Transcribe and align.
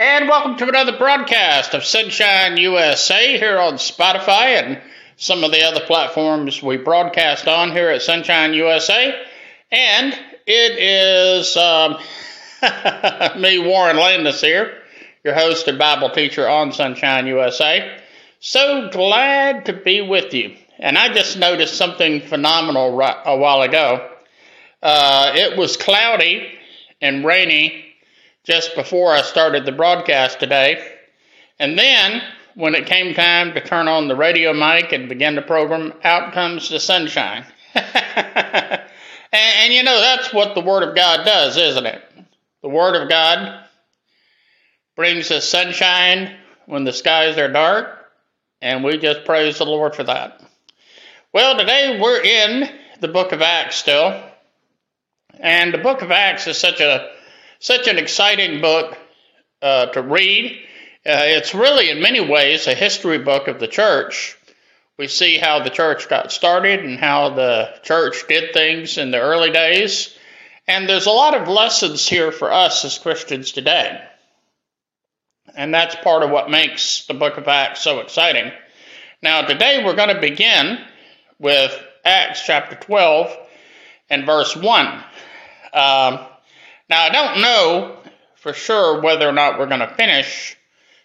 And 0.00 0.30
welcome 0.30 0.56
to 0.56 0.66
another 0.66 0.96
broadcast 0.96 1.74
of 1.74 1.82
Sonshine 1.82 2.56
USA 2.56 3.36
here 3.36 3.58
on 3.58 3.74
Spotify 3.74 4.58
and 4.58 4.80
some 5.18 5.44
of 5.44 5.52
the 5.52 5.62
other 5.62 5.84
platforms 5.84 6.62
we 6.62 6.78
broadcast 6.78 7.46
on 7.46 7.72
here 7.72 7.90
at 7.90 8.00
Sonshine 8.00 8.54
USA. 8.54 9.22
And 9.70 10.18
it 10.46 10.78
is 10.78 11.54
um, 11.54 11.98
me, 13.42 13.58
Warren 13.58 13.98
Landis, 13.98 14.40
here, 14.40 14.72
your 15.22 15.34
host 15.34 15.68
and 15.68 15.78
Bible 15.78 16.08
teacher 16.08 16.48
on 16.48 16.72
Sonshine 16.72 17.26
USA. 17.26 18.00
So 18.38 18.88
glad 18.88 19.66
to 19.66 19.74
be 19.74 20.00
with 20.00 20.32
you. 20.32 20.56
And 20.78 20.96
I 20.96 21.12
just 21.12 21.38
noticed 21.38 21.76
something 21.76 22.22
phenomenal 22.22 22.96
right, 22.96 23.18
a 23.26 23.36
while 23.36 23.60
ago. 23.60 24.12
Uh, 24.82 25.32
it 25.34 25.58
was 25.58 25.76
cloudy 25.76 26.58
and 27.02 27.22
rainy 27.22 27.89
just 28.44 28.74
before 28.74 29.12
I 29.12 29.22
started 29.22 29.64
the 29.64 29.72
broadcast 29.72 30.40
today. 30.40 30.96
And 31.58 31.78
then, 31.78 32.22
when 32.54 32.74
it 32.74 32.86
came 32.86 33.14
time 33.14 33.54
to 33.54 33.60
turn 33.60 33.88
on 33.88 34.08
the 34.08 34.16
radio 34.16 34.52
mic 34.52 34.92
and 34.92 35.08
begin 35.08 35.34
the 35.34 35.42
program, 35.42 35.92
out 36.04 36.32
comes 36.32 36.68
the 36.68 36.80
sunshine. 36.80 37.44
and, 37.74 38.82
and 39.32 39.72
you 39.72 39.82
know, 39.82 40.00
that's 40.00 40.32
what 40.32 40.54
the 40.54 40.60
Word 40.60 40.82
of 40.82 40.94
God 40.96 41.24
does, 41.24 41.56
isn't 41.56 41.86
it? 41.86 42.02
The 42.62 42.68
Word 42.68 43.00
of 43.00 43.08
God 43.08 43.64
brings 44.96 45.30
us 45.30 45.48
sunshine 45.48 46.36
when 46.66 46.84
the 46.84 46.92
skies 46.92 47.38
are 47.38 47.52
dark, 47.52 48.10
and 48.60 48.84
we 48.84 48.98
just 48.98 49.24
praise 49.24 49.58
the 49.58 49.64
Lord 49.66 49.94
for 49.94 50.04
that. 50.04 50.42
Well, 51.32 51.56
today 51.56 51.98
we're 52.00 52.22
in 52.22 52.68
the 53.00 53.08
book 53.08 53.32
of 53.32 53.42
Acts 53.42 53.76
still, 53.76 54.22
and 55.38 55.72
the 55.72 55.78
book 55.78 56.02
of 56.02 56.10
Acts 56.10 56.46
is 56.46 56.58
such 56.58 56.80
a 56.80 57.10
such 57.60 57.86
an 57.86 57.98
exciting 57.98 58.60
book 58.60 58.98
uh, 59.62 59.86
to 59.86 60.02
read. 60.02 60.52
Uh, 61.06 61.28
it's 61.28 61.54
really, 61.54 61.90
in 61.90 62.02
many 62.02 62.20
ways, 62.20 62.66
a 62.66 62.74
history 62.74 63.18
book 63.18 63.48
of 63.48 63.60
the 63.60 63.68
church. 63.68 64.36
We 64.98 65.06
see 65.08 65.38
how 65.38 65.62
the 65.62 65.70
church 65.70 66.08
got 66.08 66.32
started 66.32 66.80
and 66.80 66.98
how 66.98 67.30
the 67.30 67.70
church 67.82 68.24
did 68.28 68.52
things 68.52 68.98
in 68.98 69.10
the 69.10 69.20
early 69.20 69.50
days. 69.50 70.16
And 70.66 70.88
there's 70.88 71.06
a 71.06 71.10
lot 71.10 71.34
of 71.34 71.48
lessons 71.48 72.08
here 72.08 72.32
for 72.32 72.50
us 72.50 72.84
as 72.84 72.98
Christians 72.98 73.52
today. 73.52 74.02
And 75.54 75.74
that's 75.74 75.96
part 75.96 76.22
of 76.22 76.30
what 76.30 76.50
makes 76.50 77.06
the 77.06 77.14
book 77.14 77.36
of 77.36 77.48
Acts 77.48 77.82
so 77.82 78.00
exciting. 78.00 78.52
Now, 79.22 79.42
today 79.42 79.82
we're 79.84 79.96
going 79.96 80.14
to 80.14 80.20
begin 80.20 80.78
with 81.38 81.78
Acts 82.04 82.42
chapter 82.46 82.76
12 82.76 83.36
and 84.08 84.24
verse 84.24 84.56
1. 84.56 85.04
Um, 85.72 86.26
now, 86.90 87.04
I 87.04 87.10
don't 87.10 87.40
know 87.40 87.96
for 88.34 88.52
sure 88.52 89.00
whether 89.00 89.28
or 89.28 89.32
not 89.32 89.58
we're 89.58 89.66
going 89.66 89.80
to 89.80 89.94
finish 89.94 90.56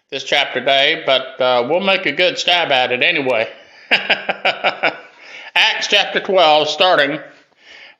this 0.10 0.24
chapter 0.24 0.60
today, 0.60 1.04
but 1.06 1.40
uh, 1.40 1.68
we'll 1.70 1.80
make 1.80 2.06
a 2.08 2.12
good 2.12 2.38
stab 2.40 2.72
at 2.72 2.92
it 2.92 3.04
anyway. 3.04 3.48
Acts 3.92 5.88
chapter 5.88 6.20
12, 6.20 6.70
starting 6.70 7.20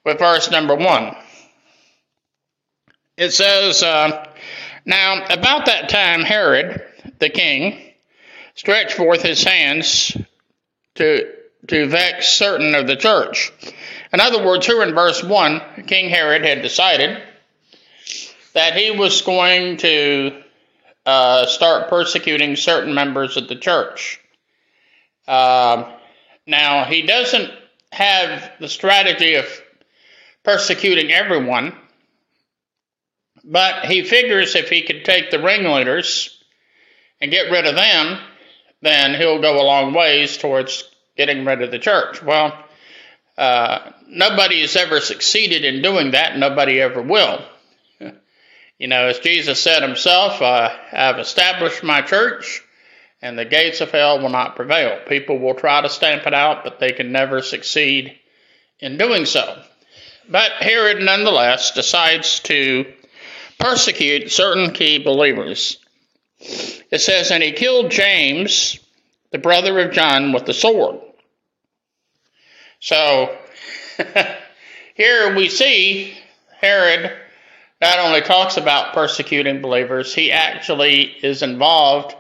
with 0.04 0.20
verse 0.20 0.50
number 0.50 0.76
1. 0.76 1.16
It 3.18 3.32
says, 3.32 3.84
uh, 3.84 4.26
Now, 4.86 5.24
about 5.30 5.68
that 5.68 5.88
time, 5.90 6.22
Herod 6.22 6.82
the 7.20 7.30
king 7.30 7.80
stretched 8.56 8.94
forth 8.94 9.22
his 9.22 9.44
hands 9.44 10.18
to, 10.96 11.32
to 11.68 11.88
vex 11.88 12.30
certain 12.30 12.74
of 12.74 12.88
the 12.88 12.96
church. 12.96 13.52
In 14.12 14.20
other 14.20 14.46
words, 14.46 14.66
here 14.66 14.82
in 14.82 14.96
verse 14.96 15.24
1, 15.24 15.84
King 15.88 16.10
Herod 16.10 16.44
had 16.44 16.62
decided 16.62 17.22
that 18.56 18.76
he 18.76 18.90
was 18.90 19.22
going 19.22 19.76
to 19.76 20.42
uh, 21.06 21.46
start 21.46 21.90
persecuting 21.90 22.56
certain 22.56 22.96
members 22.96 23.36
of 23.36 23.50
the 23.50 23.56
church. 23.56 24.20
Uh, 25.28 25.92
now, 26.48 26.86
he 26.86 27.02
doesn't 27.02 27.52
have 27.92 28.52
the 28.60 28.70
strategy 28.70 29.36
of 29.36 29.46
persecuting 30.44 31.12
everyone, 31.12 31.76
but 33.44 33.86
he 33.86 34.04
figures 34.04 34.56
if 34.56 34.70
he 34.70 34.84
could 34.84 35.04
take 35.04 35.32
the 35.32 35.44
ringleaders 35.44 36.42
and 37.20 37.32
get 37.32 37.52
rid 37.52 37.66
of 37.66 37.76
them, 37.76 38.20
then 38.82 39.16
he'll 39.16 39.42
go 39.42 39.62
a 39.62 39.66
long 39.66 39.94
ways 39.94 40.38
towards 40.38 40.90
getting 41.18 41.44
rid 41.44 41.62
of 41.62 41.72
the 41.72 41.80
church. 41.80 42.24
Well, 42.24 42.58
uh, 43.38 43.92
nobody 44.08 44.62
has 44.62 44.78
ever 44.78 45.02
succeeded 45.02 45.66
in 45.66 45.82
doing 45.82 46.12
that, 46.12 46.38
nobody 46.38 46.80
ever 46.80 47.02
will. 47.02 47.44
You 48.78 48.88
know, 48.88 49.08
as 49.08 49.20
Jesus 49.20 49.62
said 49.62 49.84
himself, 49.84 50.42
I've 50.42 51.20
established 51.20 51.82
my 51.82 52.02
church, 52.02 52.62
and 53.22 53.40
the 53.40 53.46
gates 53.46 53.80
of 53.80 53.92
hell 53.92 54.20
will 54.20 54.30
not 54.30 54.58
prevail. 54.58 55.00
People 55.08 55.40
will 55.40 55.54
try 55.54 55.82
to 55.82 55.90
stamp 55.90 56.28
it 56.28 56.34
out, 56.34 56.66
but 56.66 56.80
they 56.80 56.92
can 56.92 57.14
never 57.14 57.42
succeed 57.42 58.20
in 58.80 58.98
doing 58.98 59.26
so. 59.26 59.62
But 60.28 60.52
Herod, 60.54 61.02
nonetheless, 61.02 61.72
decides 61.72 62.42
to 62.42 62.92
persecute 63.60 64.32
certain 64.32 64.74
key 64.74 64.98
believers. 64.98 65.78
It 66.40 67.00
says, 67.00 67.32
And 67.32 67.42
he 67.42 67.54
killed 67.54 67.92
James, 67.92 68.78
the 69.32 69.38
brother 69.38 69.80
of 69.80 69.94
John, 69.94 70.34
with 70.34 70.46
the 70.46 70.54
sword. 70.54 71.00
So, 72.82 73.38
here 74.96 75.34
we 75.34 75.48
see 75.48 76.18
Herod 76.60 77.16
not 77.86 78.00
only 78.00 78.22
talks 78.22 78.58
about 78.58 78.94
persecuting 78.96 79.62
believers, 79.62 80.12
he 80.12 80.32
actually 80.32 81.04
is 81.04 81.44
involved 81.44 82.16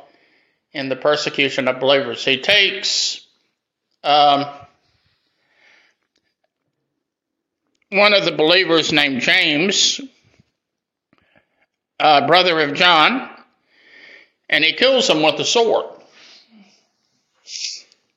in 0.74 0.90
the 0.90 0.96
persecution 0.96 1.68
of 1.68 1.80
believers. 1.80 2.24
He 2.24 2.38
takes 2.38 3.26
um, 4.04 4.46
one 7.90 8.14
of 8.14 8.26
the 8.26 8.32
believers 8.32 8.94
named 8.94 9.22
James, 9.22 10.00
uh, 12.00 12.28
brother 12.28 12.60
of 12.60 12.76
John, 12.76 13.28
and 14.48 14.64
he 14.64 14.74
kills 14.74 15.10
him 15.10 15.24
with 15.24 15.40
a 15.40 15.46
sword. 15.46 15.88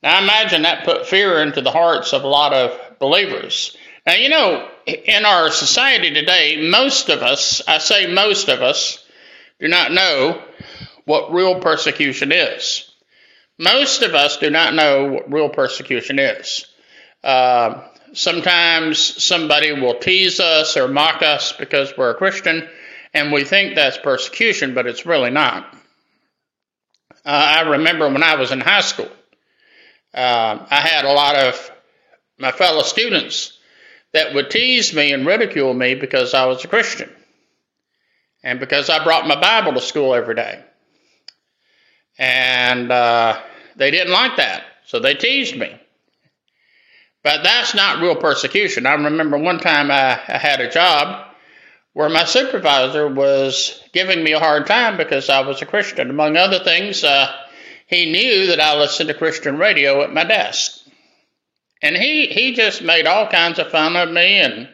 Now, 0.03 0.19
I 0.19 0.21
imagine 0.21 0.61
that 0.61 0.85
put 0.85 1.07
fear 1.07 1.41
into 1.41 1.61
the 1.61 1.71
hearts 1.71 2.13
of 2.13 2.23
a 2.23 2.27
lot 2.27 2.53
of 2.53 2.99
believers. 2.99 3.75
Now, 4.05 4.13
you 4.13 4.29
know, 4.29 4.69
in 4.93 5.25
our 5.25 5.51
society 5.51 6.13
today, 6.13 6.69
most 6.69 7.09
of 7.09 7.21
us, 7.21 7.61
I 7.67 7.77
say 7.77 8.07
most 8.07 8.49
of 8.49 8.61
us, 8.61 9.03
do 9.59 9.67
not 9.67 9.91
know 9.91 10.41
what 11.05 11.33
real 11.33 11.59
persecution 11.59 12.31
is. 12.31 12.89
Most 13.57 14.03
of 14.03 14.15
us 14.15 14.37
do 14.37 14.49
not 14.49 14.73
know 14.73 15.05
what 15.11 15.31
real 15.31 15.49
persecution 15.49 16.17
is. 16.17 16.65
Uh, 17.23 17.83
sometimes 18.13 19.23
somebody 19.23 19.73
will 19.73 19.99
tease 19.99 20.39
us 20.39 20.77
or 20.77 20.87
mock 20.87 21.21
us 21.21 21.51
because 21.51 21.93
we're 21.97 22.11
a 22.11 22.15
Christian, 22.15 22.67
and 23.13 23.33
we 23.33 23.43
think 23.43 23.75
that's 23.75 23.97
persecution, 23.97 24.73
but 24.73 24.87
it's 24.87 25.05
really 25.05 25.31
not. 25.31 25.73
Uh, 27.25 27.55
I 27.57 27.61
remember 27.71 28.07
when 28.07 28.23
I 28.23 28.35
was 28.35 28.51
in 28.51 28.61
high 28.61 28.81
school, 28.81 29.11
uh, 30.13 30.65
I 30.69 30.79
had 30.79 31.05
a 31.05 31.11
lot 31.11 31.35
of 31.35 31.71
my 32.37 32.51
fellow 32.51 32.83
students 32.83 33.58
that 34.13 34.33
would 34.33 34.49
tease 34.49 34.93
me 34.93 35.13
and 35.13 35.25
ridicule 35.25 35.73
me 35.73 35.95
because 35.95 36.33
I 36.33 36.45
was 36.45 36.63
a 36.63 36.67
Christian 36.67 37.09
and 38.43 38.59
because 38.59 38.89
I 38.89 39.03
brought 39.03 39.27
my 39.27 39.39
Bible 39.39 39.73
to 39.73 39.81
school 39.81 40.15
every 40.15 40.35
day. 40.35 40.63
And 42.17 42.91
uh, 42.91 43.39
they 43.75 43.91
didn't 43.91 44.11
like 44.11 44.37
that, 44.37 44.63
so 44.85 44.99
they 44.99 45.13
teased 45.13 45.55
me. 45.55 45.79
But 47.23 47.43
that's 47.43 47.75
not 47.75 48.01
real 48.01 48.15
persecution. 48.15 48.85
I 48.85 48.93
remember 48.93 49.37
one 49.37 49.59
time 49.59 49.91
I, 49.91 50.19
I 50.27 50.37
had 50.37 50.61
a 50.61 50.71
job 50.71 51.25
where 51.93 52.09
my 52.09 52.25
supervisor 52.25 53.07
was 53.07 53.83
giving 53.93 54.23
me 54.23 54.31
a 54.33 54.39
hard 54.39 54.67
time 54.67 54.97
because 54.97 55.29
I 55.29 55.41
was 55.41 55.61
a 55.61 55.65
Christian. 55.65 56.09
Among 56.09 56.37
other 56.37 56.59
things, 56.59 57.03
uh, 57.03 57.33
he 57.87 58.11
knew 58.11 58.47
that 58.47 58.61
I 58.61 58.77
listened 58.77 59.09
to 59.09 59.15
Christian 59.15 59.57
radio 59.57 60.01
at 60.01 60.13
my 60.13 60.23
desk. 60.23 60.78
And 61.81 61.95
he, 61.95 62.27
he 62.27 62.53
just 62.53 62.81
made 62.81 63.07
all 63.07 63.27
kinds 63.27 63.59
of 63.59 63.71
fun 63.71 63.95
of 63.95 64.09
me 64.09 64.39
and 64.39 64.67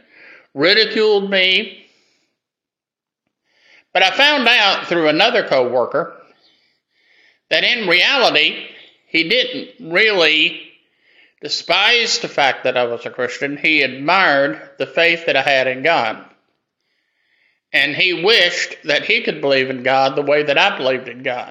ridiculed 0.53 1.29
me. 1.29 1.85
But 3.93 4.03
I 4.03 4.11
found 4.11 4.47
out 4.47 4.87
through 4.87 5.07
another 5.07 5.47
coworker 5.47 6.19
that 7.49 7.63
in 7.63 7.87
reality, 7.87 8.67
he 9.07 9.29
didn't 9.29 9.91
really 9.91 10.61
despise 11.41 12.19
the 12.19 12.27
fact 12.27 12.63
that 12.63 12.75
I 12.75 12.85
was 12.85 13.05
a 13.05 13.11
Christian. 13.11 13.55
He 13.55 13.83
admired 13.83 14.71
the 14.79 14.87
faith 14.87 15.27
that 15.27 15.37
I 15.37 15.41
had 15.41 15.67
in 15.67 15.83
God. 15.83 16.25
And 17.71 17.95
he 17.95 18.23
wished 18.23 18.77
that 18.85 19.03
he 19.03 19.21
could 19.21 19.41
believe 19.41 19.69
in 19.69 19.83
God 19.83 20.15
the 20.15 20.21
way 20.21 20.43
that 20.43 20.57
I 20.57 20.77
believed 20.77 21.07
in 21.07 21.23
God. 21.23 21.49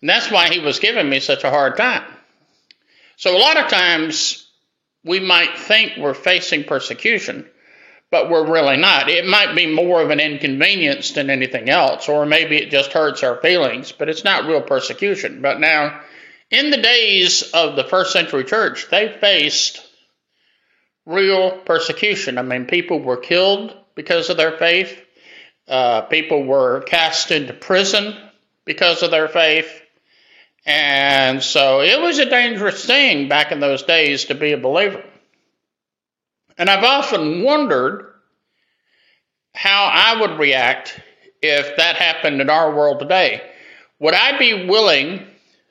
And 0.00 0.08
that's 0.08 0.30
why 0.30 0.48
he 0.48 0.60
was 0.60 0.78
giving 0.78 1.08
me 1.08 1.20
such 1.20 1.44
a 1.44 1.50
hard 1.50 1.76
time. 1.76 2.04
So 3.16 3.36
a 3.36 3.38
lot 3.38 3.58
of 3.58 3.68
times 3.68 4.49
we 5.04 5.20
might 5.20 5.58
think 5.58 5.96
we're 5.96 6.14
facing 6.14 6.64
persecution, 6.64 7.48
but 8.10 8.28
we're 8.28 8.50
really 8.50 8.76
not. 8.76 9.08
It 9.08 9.26
might 9.26 9.54
be 9.54 9.66
more 9.66 10.02
of 10.02 10.10
an 10.10 10.20
inconvenience 10.20 11.12
than 11.12 11.30
anything 11.30 11.70
else, 11.70 12.08
or 12.08 12.26
maybe 12.26 12.56
it 12.56 12.70
just 12.70 12.92
hurts 12.92 13.22
our 13.22 13.40
feelings, 13.40 13.92
but 13.92 14.08
it's 14.08 14.24
not 14.24 14.46
real 14.46 14.62
persecution. 14.62 15.40
But 15.40 15.60
now, 15.60 16.00
in 16.50 16.70
the 16.70 16.82
days 16.82 17.42
of 17.52 17.76
the 17.76 17.84
first 17.84 18.12
century 18.12 18.44
church, 18.44 18.88
they 18.90 19.16
faced 19.20 19.86
real 21.06 21.52
persecution. 21.58 22.38
I 22.38 22.42
mean, 22.42 22.66
people 22.66 23.00
were 23.00 23.16
killed 23.16 23.76
because 23.94 24.30
of 24.30 24.36
their 24.36 24.56
faith, 24.56 25.00
uh, 25.68 26.02
people 26.02 26.44
were 26.44 26.82
cast 26.82 27.30
into 27.30 27.52
prison 27.52 28.16
because 28.64 29.02
of 29.02 29.10
their 29.10 29.28
faith. 29.28 29.82
And 30.66 31.42
so 31.42 31.80
it 31.80 32.00
was 32.00 32.18
a 32.18 32.28
dangerous 32.28 32.84
thing 32.84 33.28
back 33.28 33.50
in 33.50 33.60
those 33.60 33.82
days 33.82 34.26
to 34.26 34.34
be 34.34 34.52
a 34.52 34.58
believer. 34.58 35.02
And 36.58 36.68
I've 36.68 36.84
often 36.84 37.42
wondered 37.42 38.12
how 39.54 39.90
I 39.92 40.20
would 40.20 40.38
react 40.38 41.00
if 41.42 41.76
that 41.76 41.96
happened 41.96 42.40
in 42.40 42.50
our 42.50 42.74
world 42.74 43.00
today. 43.00 43.42
Would 43.98 44.14
I 44.14 44.38
be 44.38 44.66
willing 44.66 45.26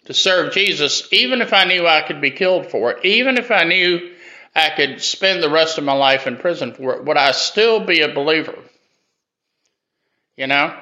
to 0.06 0.13
serve 0.13 0.53
Jesus 0.53 1.07
even 1.12 1.41
if 1.41 1.53
I 1.53 1.65
knew 1.65 1.86
I 1.86 2.01
could 2.01 2.21
be 2.21 2.31
killed 2.31 2.71
for 2.71 2.91
it, 2.91 3.06
even 3.06 3.38
if 3.38 3.51
I 3.51 3.63
knew 3.65 4.13
I 4.56 4.71
could 4.71 5.01
spend 5.01 5.44
the 5.44 5.50
rest 5.50 5.77
of 5.77 5.83
my 5.83 5.94
life 5.94 6.25
in 6.25 6.38
prison 6.38 6.74
for 6.74 6.95
it? 6.95 7.06
Would 7.06 7.18
I 7.18 7.31
still 7.31 7.86
be 7.86 8.01
a 8.01 8.13
believer? 8.13 8.57
You 10.36 10.47
know? 10.47 10.75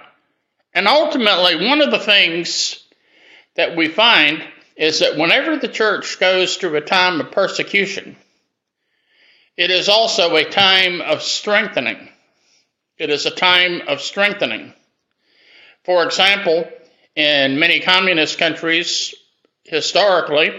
And 0.74 0.88
ultimately, 0.88 1.68
one 1.68 1.82
of 1.82 1.92
the 1.92 2.00
things 2.00 2.82
that 3.58 3.76
we 3.76 3.90
find 3.90 4.42
is 4.78 5.00
that 5.00 5.18
whenever 5.18 5.58
the 5.58 5.68
church 5.68 6.20
goes 6.20 6.56
through 6.56 6.76
a 6.76 6.82
time 6.82 7.20
of 7.20 7.32
persecution, 7.32 8.16
it 9.58 9.72
is 9.72 9.90
also 9.90 10.36
a 10.36 10.46
time 10.46 11.02
of 11.02 11.24
strengthening. 11.24 12.10
It 12.98 13.10
is 13.10 13.26
a 13.26 13.32
time 13.32 13.82
of 13.88 14.02
strengthening. 14.02 14.74
For 15.84 16.04
example, 16.04 16.70
in 17.16 17.60
many 17.60 17.80
communist 17.80 18.38
countries, 18.38 19.16
historically, 19.64 20.52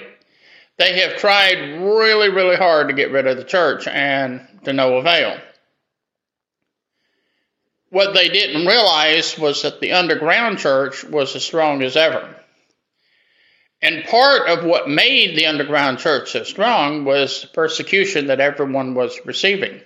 they 0.76 1.00
have 1.00 1.18
tried 1.18 1.80
really, 1.80 2.28
really 2.28 2.56
hard 2.56 2.88
to 2.88 2.94
get 2.94 3.12
rid 3.12 3.26
of 3.26 3.36
the 3.36 3.44
church 3.44 3.86
and 3.86 4.46
to 4.64 4.72
no 4.72 4.96
avail. 4.96 5.38
What 7.90 8.14
they 8.14 8.28
didn't 8.28 8.66
realize 8.66 9.38
was 9.38 9.62
that 9.62 9.80
the 9.80 9.92
underground 9.92 10.58
church 10.58 11.04
was 11.04 11.34
as 11.36 11.44
strong 11.44 11.82
as 11.82 11.96
ever. 11.96 12.34
And 13.80 14.04
part 14.04 14.48
of 14.48 14.64
what 14.64 14.88
made 14.88 15.36
the 15.36 15.46
underground 15.46 15.98
church 15.98 16.32
so 16.32 16.42
strong 16.42 17.04
was 17.04 17.42
the 17.42 17.48
persecution 17.48 18.26
that 18.26 18.40
everyone 18.40 18.94
was 18.94 19.18
receiving. 19.24 19.80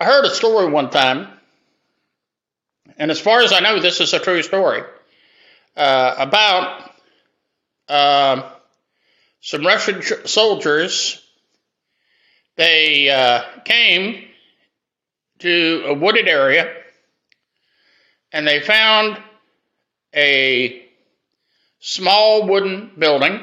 I 0.00 0.04
heard 0.04 0.24
a 0.24 0.30
story 0.30 0.70
one 0.70 0.90
time, 0.90 1.28
and 2.96 3.10
as 3.10 3.20
far 3.20 3.40
as 3.40 3.52
I 3.52 3.60
know, 3.60 3.80
this 3.80 4.00
is 4.00 4.14
a 4.14 4.18
true 4.18 4.42
story, 4.42 4.82
uh, 5.76 6.14
about 6.18 6.90
uh, 7.88 8.50
some 9.40 9.66
Russian 9.66 10.02
soldiers. 10.26 11.22
They 12.56 13.10
uh, 13.10 13.42
came 13.64 14.24
to 15.40 15.84
a 15.86 15.94
wooded 15.94 16.28
area 16.28 16.74
and 18.32 18.46
they 18.46 18.60
found 18.60 19.18
a 20.14 20.87
small 21.80 22.46
wooden 22.46 22.92
building 22.98 23.40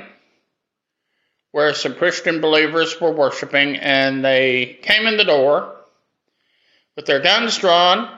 where 1.52 1.74
some 1.74 1.96
Christian 1.96 2.42
believers 2.42 3.00
were 3.00 3.14
worshiping, 3.14 3.78
and 3.78 4.26
they 4.26 4.78
came 4.82 5.08
in 5.08 5.16
the 5.16 5.24
door 5.24 5.74
with 6.98 7.06
their 7.06 7.22
guns 7.22 7.58
drawn, 7.58 8.10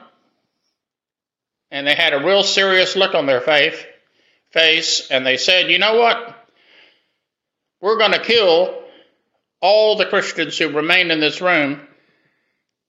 and 1.70 1.86
they 1.86 1.94
had 1.94 2.14
a 2.14 2.26
real 2.26 2.42
serious 2.42 2.96
look 2.96 3.14
on 3.14 3.26
their 3.26 3.40
face, 3.40 3.76
face 4.50 5.08
and 5.10 5.24
they 5.24 5.36
said, 5.36 5.70
You 5.70 5.78
know 5.78 5.98
what? 5.98 6.34
We're 7.80 7.98
going 7.98 8.10
to 8.10 8.18
kill 8.18 8.82
all 9.60 9.96
the 9.96 10.06
Christians 10.06 10.58
who 10.58 10.70
remain 10.70 11.12
in 11.12 11.20
this 11.20 11.40
room 11.40 11.80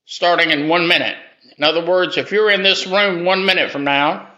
starting 0.06 0.50
in 0.50 0.68
one 0.68 0.88
minute. 0.88 1.18
In 1.60 1.64
other 1.64 1.86
words, 1.86 2.18
if 2.18 2.32
you're 2.32 2.50
in 2.50 2.64
this 2.64 2.88
room 2.88 3.24
one 3.24 3.46
minute 3.46 3.70
from 3.70 3.84
now, 3.84 4.29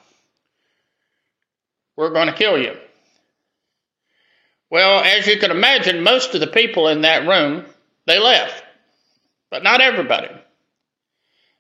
we're 1.95 2.11
going 2.11 2.27
to 2.27 2.33
kill 2.33 2.57
you. 2.57 2.77
Well, 4.69 5.03
as 5.03 5.27
you 5.27 5.37
can 5.37 5.51
imagine, 5.51 6.03
most 6.03 6.33
of 6.33 6.39
the 6.39 6.47
people 6.47 6.87
in 6.87 7.01
that 7.01 7.27
room, 7.27 7.65
they 8.07 8.19
left, 8.19 8.63
but 9.49 9.63
not 9.63 9.81
everybody. 9.81 10.29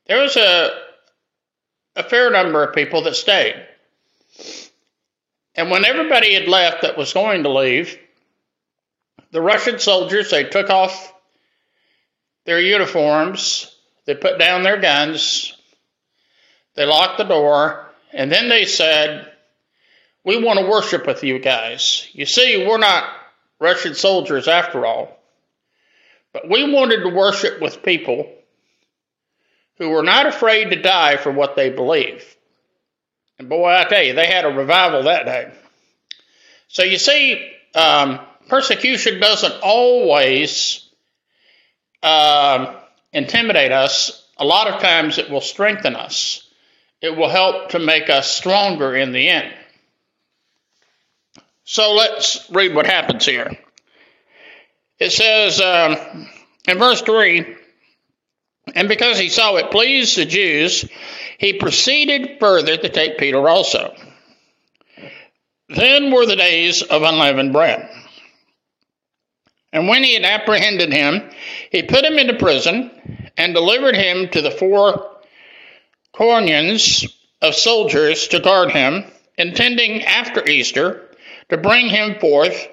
There 0.07 0.21
was 0.21 0.37
a, 0.37 0.69
a 1.95 2.03
fair 2.03 2.31
number 2.31 2.63
of 2.63 2.73
people 2.73 3.03
that 3.03 3.15
stayed. 3.15 3.55
And 5.55 5.69
when 5.69 5.83
everybody 5.83 6.33
had 6.33 6.47
left 6.47 6.83
that 6.83 6.97
was 6.97 7.13
going 7.13 7.43
to 7.43 7.49
leave, 7.49 7.97
the 9.31 9.41
Russian 9.41 9.79
soldiers, 9.79 10.31
they 10.31 10.45
took 10.45 10.69
off 10.69 11.13
their 12.45 12.59
uniforms, 12.59 13.75
they 14.05 14.15
put 14.15 14.39
down 14.39 14.63
their 14.63 14.79
guns, 14.79 15.55
they 16.75 16.85
locked 16.85 17.17
the 17.17 17.25
door, 17.25 17.89
and 18.13 18.31
then 18.31 18.49
they 18.49 18.65
said, 18.65 19.30
we 20.23 20.43
want 20.43 20.59
to 20.59 20.69
worship 20.69 21.07
with 21.07 21.23
you 21.23 21.39
guys. 21.39 22.07
You 22.13 22.25
see, 22.25 22.65
we're 22.65 22.77
not 22.77 23.05
Russian 23.59 23.95
soldiers 23.95 24.47
after 24.47 24.85
all. 24.85 25.17
But 26.33 26.49
we 26.49 26.71
wanted 26.71 27.03
to 27.03 27.09
worship 27.09 27.61
with 27.61 27.83
people 27.83 28.31
who 29.77 29.89
were 29.89 30.03
not 30.03 30.27
afraid 30.27 30.69
to 30.69 30.81
die 30.81 31.17
for 31.17 31.31
what 31.31 31.55
they 31.55 31.69
believe. 31.69 32.23
And 33.39 33.49
boy, 33.49 33.69
I 33.69 33.85
tell 33.85 34.03
you, 34.03 34.13
they 34.13 34.27
had 34.27 34.45
a 34.45 34.49
revival 34.49 35.03
that 35.03 35.25
day. 35.25 35.51
So 36.67 36.83
you 36.83 36.97
see, 36.97 37.51
um, 37.75 38.19
persecution 38.47 39.19
doesn't 39.19 39.55
always 39.61 40.87
uh, 42.03 42.79
intimidate 43.11 43.71
us. 43.71 44.25
A 44.37 44.45
lot 44.45 44.67
of 44.67 44.81
times 44.81 45.17
it 45.17 45.29
will 45.29 45.41
strengthen 45.41 45.95
us. 45.95 46.47
It 47.01 47.17
will 47.17 47.29
help 47.29 47.69
to 47.69 47.79
make 47.79 48.09
us 48.09 48.29
stronger 48.29 48.95
in 48.95 49.11
the 49.11 49.27
end. 49.27 49.53
So 51.71 51.93
let's 51.93 52.51
read 52.51 52.75
what 52.75 52.85
happens 52.85 53.25
here. 53.25 53.57
It 54.99 55.13
says 55.13 55.61
um, 55.61 56.27
in 56.67 56.77
verse 56.77 57.01
3 57.01 57.45
And 58.75 58.89
because 58.89 59.17
he 59.17 59.29
saw 59.29 59.55
it 59.55 59.71
pleased 59.71 60.17
the 60.17 60.25
Jews, 60.25 60.83
he 61.37 61.53
proceeded 61.53 62.41
further 62.41 62.75
to 62.75 62.89
take 62.89 63.17
Peter 63.17 63.47
also. 63.47 63.95
Then 65.69 66.11
were 66.11 66.25
the 66.25 66.35
days 66.35 66.81
of 66.81 67.03
unleavened 67.03 67.53
bread. 67.53 67.89
And 69.71 69.87
when 69.87 70.03
he 70.03 70.15
had 70.15 70.25
apprehended 70.25 70.91
him, 70.91 71.29
he 71.71 71.83
put 71.83 72.03
him 72.03 72.19
into 72.19 72.33
prison 72.33 73.31
and 73.37 73.53
delivered 73.53 73.95
him 73.95 74.27
to 74.31 74.41
the 74.41 74.51
four 74.51 75.09
quaternions 76.11 77.07
of 77.41 77.55
soldiers 77.55 78.27
to 78.27 78.41
guard 78.41 78.71
him, 78.71 79.05
intending 79.37 80.03
after 80.03 80.45
Easter 80.45 81.07
to 81.51 81.57
bring 81.57 81.87
him 81.87 82.17
forth 82.19 82.67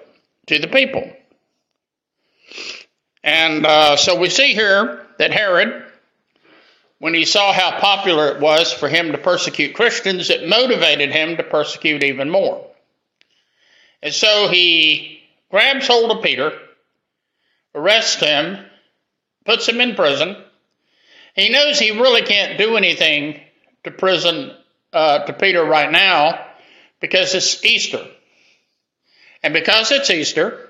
to 0.46 0.58
the 0.58 0.68
people. 0.68 1.12
And 3.24 3.66
uh, 3.66 3.96
so 3.96 4.18
we 4.18 4.30
see 4.30 4.54
here 4.54 5.04
that 5.18 5.32
Herod, 5.32 5.84
when 7.00 7.12
he 7.12 7.24
saw 7.24 7.52
how 7.52 7.80
popular 7.80 8.28
it 8.28 8.40
was 8.40 8.72
for 8.72 8.88
him 8.88 9.12
to 9.12 9.18
persecute 9.18 9.74
Christians, 9.74 10.30
it 10.30 10.48
motivated 10.48 11.10
him 11.10 11.36
to 11.36 11.42
persecute 11.42 12.04
even 12.04 12.30
more. 12.30 12.64
And 14.00 14.14
so 14.14 14.48
he 14.48 15.22
grabs 15.50 15.88
hold 15.88 16.12
of 16.12 16.22
Peter, 16.22 16.52
arrests 17.74 18.20
him, 18.20 18.64
puts 19.44 19.68
him 19.68 19.80
in 19.80 19.96
prison. 19.96 20.36
He 21.34 21.48
knows 21.48 21.80
he 21.80 21.90
really 21.90 22.22
can't 22.22 22.58
do 22.58 22.76
anything 22.76 23.40
to 23.82 23.90
prison 23.90 24.52
uh, 24.92 25.24
to 25.24 25.32
Peter 25.32 25.64
right 25.64 25.90
now 25.90 26.46
because 27.00 27.34
it's 27.34 27.64
Easter. 27.64 28.06
And 29.42 29.54
because 29.54 29.92
it's 29.92 30.10
Easter, 30.10 30.68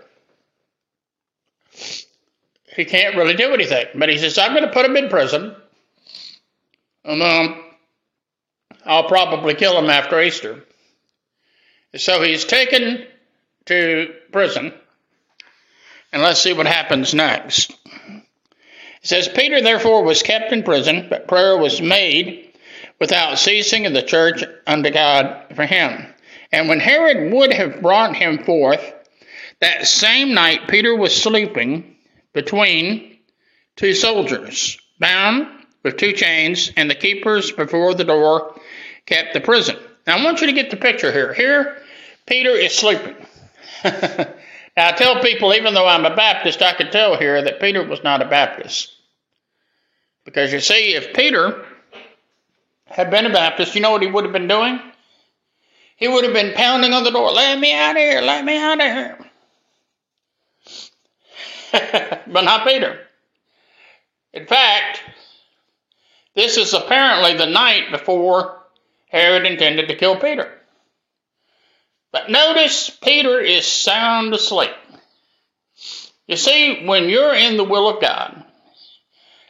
he 2.77 2.85
can't 2.85 3.17
really 3.17 3.35
do 3.35 3.53
anything. 3.53 3.87
But 3.95 4.09
he 4.09 4.19
says, 4.19 4.39
I'm 4.39 4.53
going 4.53 4.65
to 4.65 4.73
put 4.73 4.87
him 4.87 4.97
in 4.97 5.09
prison. 5.09 5.55
And 7.05 7.23
um, 7.23 7.65
I'll 8.85 9.09
probably 9.09 9.55
kill 9.55 9.79
him 9.79 9.91
after 9.91 10.21
Easter. 10.21 10.65
So 11.97 12.23
he's 12.23 12.45
taken 12.45 13.07
to 13.67 14.15
prison. 14.31 14.73
And 16.13 16.23
let's 16.23 16.41
see 16.41 16.53
what 16.53 16.67
happens 16.67 17.15
next. 17.15 17.71
It 19.03 19.07
says, 19.07 19.29
Peter 19.29 19.61
therefore 19.63 20.05
was 20.05 20.23
kept 20.23 20.53
in 20.53 20.63
prison, 20.63 21.07
but 21.09 21.29
prayer 21.29 21.57
was 21.57 21.81
made 21.81 22.53
without 23.01 23.39
ceasing 23.39 23.85
in 23.85 23.93
the 23.93 24.03
church 24.03 24.43
unto 24.67 24.91
God 24.91 25.47
for 25.55 25.65
him. 25.65 26.15
And 26.51 26.69
when 26.69 26.81
Herod 26.81 27.33
would 27.33 27.53
have 27.53 27.83
brought 27.83 28.17
him 28.17 28.45
forth, 28.45 28.95
that 29.61 29.87
same 29.87 30.35
night 30.35 30.69
Peter 30.69 30.95
was 30.95 31.15
sleeping 31.15 31.97
between 32.33 33.19
two 33.77 33.95
soldiers, 33.95 34.79
bound 34.99 35.47
with 35.83 35.97
two 35.97 36.13
chains, 36.13 36.73
and 36.77 36.91
the 36.91 36.95
keepers 36.95 37.53
before 37.53 37.95
the 37.95 38.05
door 38.05 38.59
kept 39.07 39.35
the 39.35 39.41
prison. 39.41 39.77
Now 40.07 40.17
I 40.17 40.25
want 40.25 40.41
you 40.41 40.47
to 40.47 40.53
get 40.53 40.71
the 40.71 40.77
picture 40.77 41.13
here. 41.13 41.35
Here, 41.35 41.83
Peter 42.27 42.51
is 42.51 42.77
sleeping. 42.77 43.17
now 43.85 44.27
I 44.77 44.93
tell 44.93 45.21
people, 45.21 45.55
even 45.55 45.75
though 45.75 45.87
I'm 45.87 46.07
a 46.07 46.15
Baptist, 46.15 46.63
I 46.63 46.75
can 46.75 46.91
tell 46.91 47.17
here 47.17 47.43
that 47.43 47.61
Peter 47.61 47.87
was 47.87 48.03
not 48.03 48.23
a 48.23 48.29
Baptist. 48.29 48.95
Because 50.25 50.53
you 50.53 50.61
see, 50.61 50.95
if 50.95 51.15
Peter 51.15 51.65
had 52.87 53.11
been 53.11 53.27
a 53.27 53.33
Baptist, 53.33 53.75
you 53.75 53.81
know 53.81 53.91
what 53.91 54.03
he 54.03 54.11
would 54.11 54.25
have 54.25 54.33
been 54.33 54.49
doing? 54.49 54.81
He 55.99 56.07
would 56.07 56.23
have 56.23 56.33
been 56.33 56.55
pounding 56.55 56.93
on 56.93 57.03
the 57.03 57.11
door, 57.11 57.33
let 57.33 57.59
me 57.59 57.75
out 57.75 57.97
of 57.97 57.97
here, 57.97 58.21
let 58.21 58.45
me 58.45 58.57
out 58.57 58.81
of 58.81 58.87
here. 58.87 59.19
but 62.29 62.45
not 62.45 62.67
Peter. 62.67 63.01
In 64.33 64.47
fact, 64.47 65.03
this 66.37 66.57
is 66.57 66.73
apparently 66.73 67.37
the 67.37 67.51
night 67.51 67.91
before 67.91 68.63
Herod 69.09 69.45
intended 69.45 69.89
to 69.89 69.97
kill 69.97 70.21
Peter. 70.21 70.49
But 72.13 72.31
notice 72.31 72.91
Peter 72.91 73.41
is 73.41 73.67
sound 73.67 74.33
asleep. 74.33 74.71
You 76.29 76.37
see, 76.37 76.87
when 76.87 77.09
you're 77.09 77.35
in 77.35 77.57
the 77.57 77.65
will 77.65 77.89
of 77.89 78.01
God, 78.01 78.45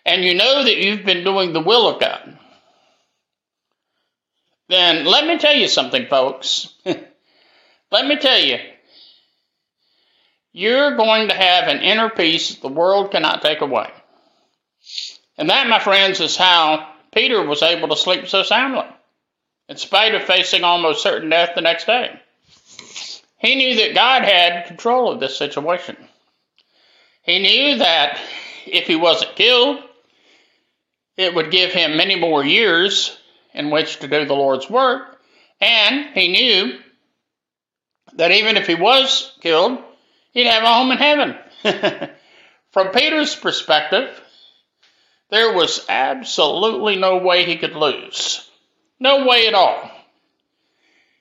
and 0.07 0.25
you 0.25 0.35
know 0.35 0.65
that 0.65 0.79
you've 0.79 1.05
been 1.05 1.25
doing 1.25 1.53
the 1.53 1.61
will 1.61 1.89
of 1.89 2.01
God, 2.01 2.38
then 4.69 5.05
let 5.05 5.27
me 5.27 5.39
tell 5.39 5.55
you 5.55 5.69
something, 5.69 6.07
folks. 6.07 6.75
let 6.85 8.07
me 8.07 8.17
tell 8.17 8.39
you, 8.39 8.59
you're 10.53 10.97
going 10.97 11.29
to 11.29 11.35
have 11.35 11.69
an 11.69 11.83
inner 11.83 12.11
peace 12.11 12.57
the 12.57 12.69
world 12.69 13.11
cannot 13.11 13.43
take 13.43 13.61
away. 13.61 13.91
And 15.37 15.51
that, 15.51 15.69
my 15.69 15.79
friends, 15.79 16.21
is 16.21 16.37
how 16.37 16.93
Peter 17.13 17.45
was 17.45 17.63
able 17.63 17.89
to 17.89 17.97
sleep 17.97 18.29
so 18.29 18.43
soundly, 18.43 18.87
in 19.69 19.77
spite 19.77 20.15
of 20.15 20.25
facing 20.25 20.65
almost 20.65 21.03
certain 21.03 21.31
death 21.31 21.51
the 21.55 21.61
next 21.61 21.87
day. 21.87 22.21
He 23.39 23.55
knew 23.55 23.77
that 23.77 23.95
God 23.95 24.25
had 24.25 24.67
control 24.67 25.13
of 25.13 25.21
this 25.21 25.39
situation. 25.39 25.97
He 27.23 27.39
knew 27.39 27.79
that 27.79 28.19
if 28.67 28.87
he 28.87 28.97
wasn't 28.97 29.37
killed, 29.37 29.83
it 31.17 31.35
would 31.35 31.51
give 31.51 31.73
him 31.73 31.97
many 31.97 32.17
more 32.17 32.45
years 32.45 33.18
in 33.55 33.71
which 33.71 33.99
to 34.01 34.09
do 34.09 34.25
the 34.25 34.35
Lord's 34.35 34.69
work. 34.69 35.21
And 35.61 36.07
he 36.15 36.29
knew 36.29 36.79
that 38.15 38.31
even 38.31 38.57
if 38.57 38.67
he 38.67 38.75
was 38.75 39.37
killed, 39.41 39.79
he'd 40.33 40.47
have 40.47 40.63
a 40.63 40.73
home 40.73 40.91
in 40.93 40.99
heaven. 40.99 41.37
From 42.71 42.89
Peter's 42.89 43.35
perspective, 43.35 44.21
there 45.31 45.53
was 45.53 45.85
absolutely 45.89 46.97
no 46.97 47.19
way 47.19 47.45
he 47.45 47.57
could 47.57 47.75
lose. 47.75 48.49
No 49.01 49.27
way 49.27 49.47
at 49.47 49.55
all. 49.55 49.91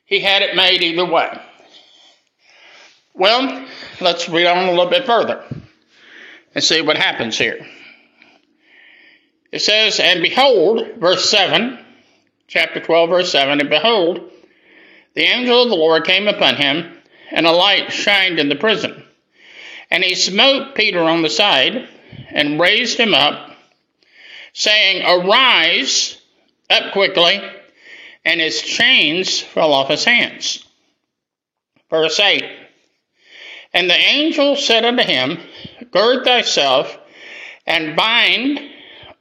He 0.06 0.20
had 0.20 0.42
it 0.42 0.56
made 0.56 0.82
either 0.82 1.06
way. 1.06 1.42
Well, 3.14 3.68
let's 4.00 4.30
read 4.30 4.46
on 4.46 4.68
a 4.68 4.72
little 4.72 4.90
bit 4.90 5.06
further 5.06 5.44
and 6.54 6.64
see 6.64 6.82
what 6.82 6.98
happens 6.98 7.38
here. 7.38 7.66
It 9.52 9.60
says, 9.60 10.00
And 10.00 10.22
behold, 10.22 11.00
verse 11.00 11.30
7, 11.30 11.84
chapter 12.48 12.80
12, 12.80 13.10
verse 13.10 13.32
7, 13.32 13.60
And 13.60 13.70
behold, 13.70 14.32
the 15.14 15.24
angel 15.24 15.64
of 15.64 15.70
the 15.70 15.76
Lord 15.76 16.06
came 16.06 16.28
upon 16.28 16.56
him, 16.56 16.98
and 17.32 17.46
a 17.46 17.52
light 17.52 17.92
shined 17.92 18.40
in 18.40 18.50
the 18.50 18.56
prison. 18.56 19.04
And 19.92 20.04
he 20.04 20.16
smote 20.16 20.76
Peter 20.76 21.02
on 21.02 21.22
the 21.22 21.30
side, 21.30 21.88
and 22.30 22.60
raised 22.60 22.98
him 22.98 23.14
up, 23.14 23.52
saying, 24.54 25.04
Arise 25.06 26.20
up 26.70 26.94
quickly, 26.94 27.42
and 28.26 28.40
his 28.40 28.62
chains 28.62 29.40
fell 29.40 29.74
off 29.74 29.90
his 29.90 30.06
hands. 30.06 30.66
Verse 31.90 32.20
8 32.20 32.44
And 33.74 33.90
the 33.90 33.96
angel 33.96 34.56
said 34.56 34.86
unto 34.86 35.04
him, 35.04 35.40
Gird 35.92 36.26
thyself, 36.26 36.98
and 37.66 37.96
bind 37.96 38.60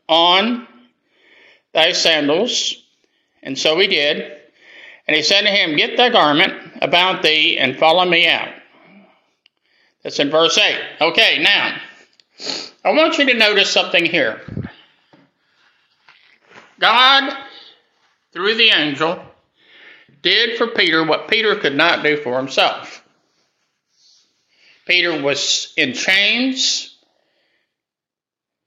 on 0.09 0.67
thy 1.73 1.93
sandals. 1.93 2.83
And 3.47 3.57
so 3.57 3.79
he 3.79 3.87
did. 3.87 4.33
And 5.07 5.17
he 5.17 5.23
said 5.23 5.43
to 5.43 5.49
him, 5.49 5.77
Get 5.77 5.97
thy 5.97 6.11
garment 6.11 6.79
about 6.83 7.23
thee, 7.23 7.57
and 7.59 7.79
follow 7.79 8.05
me 8.05 8.27
out. 8.27 8.49
That's 10.03 10.19
in 10.19 10.31
verse 10.31 10.59
8. 10.59 10.77
Okay, 11.01 11.39
now, 11.43 11.79
I 12.85 12.91
want 12.91 13.19
you 13.19 13.27
to 13.27 13.35
notice 13.35 13.71
something 13.71 14.05
here. 14.05 14.41
God, 16.81 17.33
through 18.33 18.57
the 18.57 18.71
angel, 18.71 19.25
did 20.23 20.59
for 20.59 20.67
Peter 20.67 21.05
what 21.05 21.29
Peter 21.29 21.55
could 21.55 21.77
not 21.77 22.03
do 22.03 22.17
for 22.17 22.37
himself. 22.37 23.05
Peter 24.87 25.23
was 25.23 25.73
in 25.77 25.93
chains, 25.93 26.97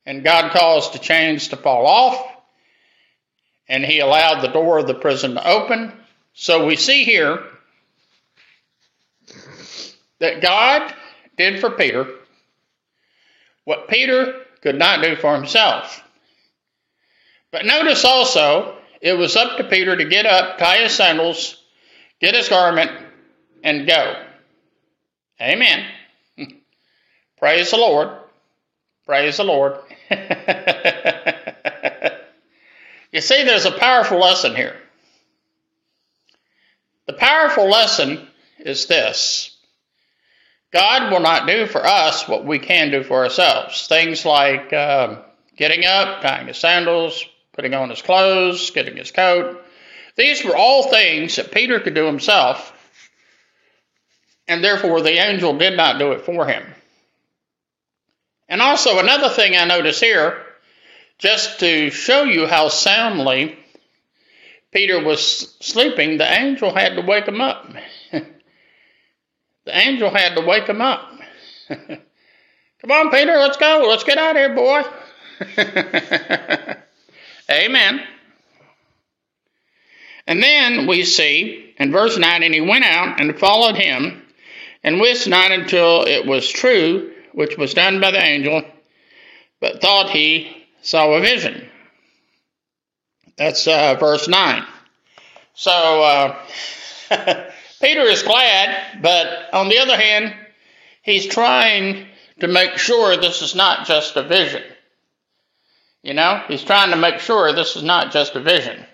and 0.05 0.24
God 0.24 0.51
caused 0.51 0.93
the 0.93 1.00
chains 1.00 1.50
to 1.50 1.57
fall 1.57 1.86
off, 1.86 2.38
and 3.70 3.86
he 3.86 4.00
allowed 4.00 4.42
the 4.42 4.50
door 4.52 4.80
of 4.80 4.88
the 4.88 4.96
prison 4.96 5.36
to 5.36 5.48
open. 5.48 5.94
So 6.34 6.66
we 6.66 6.76
see 6.76 7.06
here 7.06 7.44
that 10.20 10.42
God 10.42 10.94
did 11.38 11.62
for 11.62 11.70
Peter 11.72 12.08
what 13.66 13.88
Peter 13.88 14.42
could 14.62 14.78
not 14.78 15.04
do 15.04 15.16
for 15.16 15.36
himself. 15.36 16.04
But 17.52 17.66
notice 17.66 18.04
also, 18.04 18.78
it 19.00 19.14
was 19.14 19.36
up 19.36 19.58
to 19.58 19.64
Peter 19.64 19.96
to 19.96 20.06
get 20.06 20.26
up, 20.26 20.58
tie 20.58 20.80
his 20.84 20.94
sandals, 20.94 21.64
get 22.20 22.36
his 22.36 22.50
garment, 22.50 22.92
and 23.64 23.88
go. 23.88 24.16
Amen. 25.40 25.86
Praise 27.38 27.72
the 27.72 27.78
Lord. 27.78 28.10
Praise 29.06 29.38
the 29.38 29.44
Lord. 29.44 29.78
you 33.12 33.22
see, 33.22 33.44
there's 33.44 33.66
a 33.66 33.72
powerful 33.72 34.20
lesson 34.20 34.56
here. 34.56 34.75
The 37.08 37.13
powerful 37.13 37.68
lesson 37.70 38.28
is 38.60 38.86
this 38.86 39.58
God 40.72 41.12
will 41.12 41.22
not 41.22 41.48
do 41.48 41.66
for 41.66 41.86
us 41.86 42.28
what 42.28 42.46
we 42.46 42.60
can 42.60 42.92
do 42.92 43.04
for 43.04 43.24
ourselves. 43.24 43.88
Things 43.88 44.25
like 44.25 44.72
uh, 44.72 45.22
getting 45.58 45.86
up, 45.86 46.22
tying 46.22 46.48
his 46.48 46.58
sandals, 46.58 47.25
putting 47.54 47.74
on 47.74 47.89
his 47.89 48.01
clothes, 48.01 48.70
getting 48.72 48.96
his 48.96 49.12
coat. 49.12 49.63
These 50.16 50.46
were 50.46 50.56
all 50.56 50.89
things 50.89 51.38
that 51.38 51.51
Peter 51.51 51.80
could 51.80 51.96
do 51.96 52.06
himself, 52.06 52.74
and 54.48 54.63
therefore 54.63 55.01
the 55.01 55.18
angel 55.18 55.58
did 55.58 55.75
not 55.75 55.98
do 55.98 56.12
it 56.12 56.22
for 56.22 56.46
him. 56.46 56.63
And 58.48 58.62
also, 58.62 59.00
another 59.00 59.30
thing 59.30 59.56
I 59.56 59.66
notice 59.66 60.00
here, 60.00 60.44
just 61.20 61.60
to 61.60 61.92
show 61.92 62.24
you 62.24 62.48
how 62.48 62.70
soundly 62.70 63.60
Peter 64.72 65.04
was 65.04 65.56
sleeping, 65.60 66.18
the 66.18 66.32
angel 66.32 66.74
had 66.74 66.96
to 66.96 67.02
wake 67.02 67.28
him 67.28 67.42
up. 67.42 67.72
the 68.12 68.26
angel 69.68 70.10
had 70.10 70.36
to 70.36 70.42
wake 70.42 70.68
him 70.68 70.82
up. 70.82 71.12
Come 71.68 72.92
on, 72.92 73.12
Peter, 73.12 73.38
let's 73.38 73.58
go. 73.58 73.86
Let's 73.88 74.06
get 74.06 74.18
out 74.18 74.36
of 74.36 74.38
here, 74.38 74.56
boy. 74.56 74.84
Amen. 77.52 78.02
And 80.26 80.42
then 80.42 80.88
we 80.88 81.04
see 81.04 81.74
in 81.78 81.92
verse 81.92 82.18
9, 82.18 82.44
and 82.44 82.54
he 82.54 82.62
went 82.62 82.86
out 82.86 83.20
and 83.20 83.38
followed 83.38 83.76
him, 83.76 84.22
and 84.84 85.02
wist 85.02 85.28
not 85.28 85.52
until 85.52 86.04
it 86.04 86.26
was 86.26 86.48
true, 86.48 87.12
which 87.34 87.58
was 87.58 87.74
done 87.74 88.00
by 88.00 88.12
the 88.12 88.24
angel, 88.24 88.64
but 89.60 89.82
thought 89.82 90.12
he 90.12 90.59
saw 90.81 91.12
a 91.13 91.21
vision. 91.21 91.67
That's 93.38 93.67
uh, 93.67 93.95
verse 94.00 94.27
9. 94.27 94.65
So 95.53 95.71
uh, 95.71 96.36
Peter 97.81 98.01
is 98.01 98.24
glad, 98.24 99.01
but 99.01 99.53
on 99.53 99.69
the 99.69 99.79
other 99.79 99.98
hand, 99.98 100.33
he's 101.01 101.25
trying 101.25 102.07
to 102.39 102.48
make 102.48 102.77
sure 102.77 103.17
this 103.17 103.41
is 103.41 103.55
not 103.55 103.86
just 103.88 104.15
a 104.15 104.24
vision. 104.24 104.63
You 106.03 106.13
know, 106.13 106.41
he's 106.48 106.63
trying 106.63 106.91
to 106.91 106.98
make 106.98 107.19
sure 107.19 107.53
this 107.53 107.75
is 107.75 107.83
not 107.83 108.12
just 108.12 108.36
a 108.36 108.41
vision. 108.41 108.86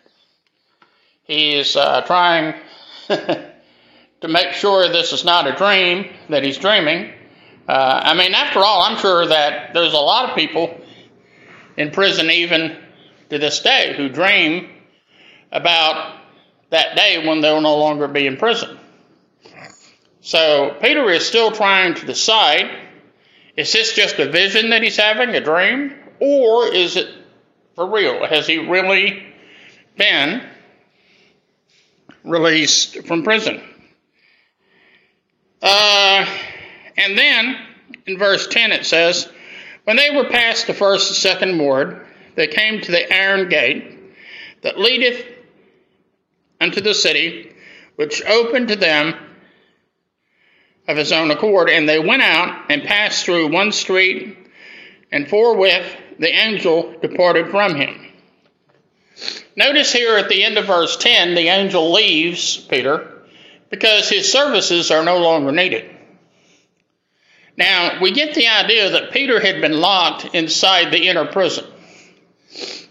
He's 1.24 1.76
uh, 1.76 2.02
trying 2.02 2.56
to 3.08 4.28
make 4.28 4.54
sure 4.54 4.88
this 4.90 5.14
is 5.14 5.26
not 5.26 5.48
a 5.48 5.56
dream 5.56 6.12
that 6.30 6.44
he's 6.44 6.58
dreaming. 6.58 7.12
Uh, 7.68 8.02
I 8.04 8.14
mean, 8.16 8.34
after 8.34 8.60
all, 8.60 8.82
I'm 8.82 8.98
sure 8.98 9.26
that 9.28 9.74
there's 9.74 9.94
a 9.94 9.98
lot 9.98 10.30
of 10.30 10.36
people 10.36 10.80
in 11.78 11.92
prison, 11.92 12.30
even 12.30 12.78
to 13.30 13.38
this 13.38 13.62
day, 13.62 13.94
who 13.96 14.10
dream 14.10 14.70
about 15.52 16.18
that 16.70 16.96
day 16.96 17.26
when 17.26 17.42
they'll 17.42 17.62
no 17.62 17.78
longer 17.78 18.08
be 18.08 18.28
in 18.28 18.38
prison. 18.38 18.78
So 20.22 20.76
Peter 20.82 21.10
is 21.10 21.26
still 21.26 21.52
trying 21.52 21.96
to 21.96 22.06
decide 22.06 22.86
is 23.56 23.72
this 23.72 23.94
just 23.94 24.20
a 24.20 24.30
vision 24.30 24.72
that 24.72 24.84
he's 24.84 24.98
having, 24.98 25.30
a 25.30 25.40
dream? 25.40 25.94
Or 26.20 26.68
is 26.68 26.98
it 26.98 27.08
For 27.76 27.90
real, 27.90 28.26
has 28.26 28.48
he 28.48 28.58
really 28.58 29.24
been 29.98 30.42
released 32.24 33.06
from 33.06 33.24
prison? 33.24 33.62
Uh, 35.62 36.26
and 36.98 37.18
then 37.18 37.58
in 38.06 38.18
verse 38.18 38.48
10 38.48 38.72
it 38.72 38.86
says, 38.86 39.30
When 39.86 39.98
they 39.98 40.10
were 40.10 40.30
past 40.30 40.68
the 40.68 40.74
first 40.74 41.10
and 41.10 41.18
second 41.18 41.58
ward, 41.60 42.06
they 42.36 42.48
came 42.48 42.82
to 42.82 42.92
the 42.92 43.14
iron 43.14 43.50
gate 43.50 43.98
that 44.62 44.80
leadeth 44.80 45.24
unto 46.60 46.82
the 46.82 46.94
city, 46.94 47.56
which 47.96 48.24
opened 48.26 48.70
to 48.70 48.76
them 48.76 49.14
of 50.88 50.98
his 50.98 51.12
own 51.12 51.32
accord. 51.32 51.70
And 51.70 51.88
they 51.88 52.00
went 52.00 52.24
out 52.24 52.66
and 52.70 52.84
passed 52.84 53.26
through 53.26 53.52
one 53.52 53.72
street, 53.72 54.38
and 55.12 55.30
forthwith 55.30 55.86
the 56.20 56.34
angel 56.34 56.96
departed 57.02 57.52
from 57.52 57.76
him. 57.76 58.08
Notice 59.56 59.94
here 59.94 60.18
at 60.18 60.30
the 60.30 60.44
end 60.44 60.58
of 60.58 60.66
verse 60.66 60.98
10, 60.98 61.36
the 61.36 61.48
angel 61.48 61.94
leaves 61.94 62.58
Peter 62.58 63.22
because 63.70 64.10
his 64.10 64.32
services 64.32 64.90
are 64.92 65.04
no 65.04 65.20
longer 65.20 65.52
needed. 65.52 65.95
Now, 67.58 68.00
we 68.02 68.12
get 68.12 68.36
the 68.36 68.48
idea 68.48 68.92
that 68.92 69.12
Peter 69.12 69.40
had 69.40 69.62
been 69.62 69.80
locked 69.80 70.36
inside 70.36 70.92
the 70.92 71.08
inner 71.08 71.26
prison. 71.26 71.66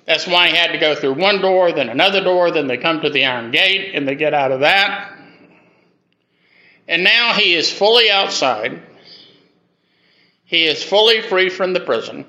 That's 0.06 0.26
why 0.26 0.48
he 0.48 0.56
had 0.56 0.72
to 0.72 0.78
go 0.78 0.94
through 0.94 1.14
one 1.14 1.40
door, 1.40 1.72
then 1.72 1.88
another 1.88 2.22
door, 2.22 2.50
then 2.50 2.66
they 2.66 2.76
come 2.76 3.00
to 3.00 3.10
the 3.10 3.24
iron 3.24 3.50
gate 3.50 3.94
and 3.94 4.06
they 4.06 4.14
get 4.14 4.34
out 4.34 4.52
of 4.52 4.60
that. 4.60 5.12
And 6.86 7.04
now 7.04 7.32
he 7.32 7.54
is 7.54 7.72
fully 7.72 8.10
outside. 8.10 8.82
He 10.44 10.66
is 10.66 10.82
fully 10.82 11.22
free 11.22 11.48
from 11.48 11.72
the 11.72 11.80
prison. 11.80 12.26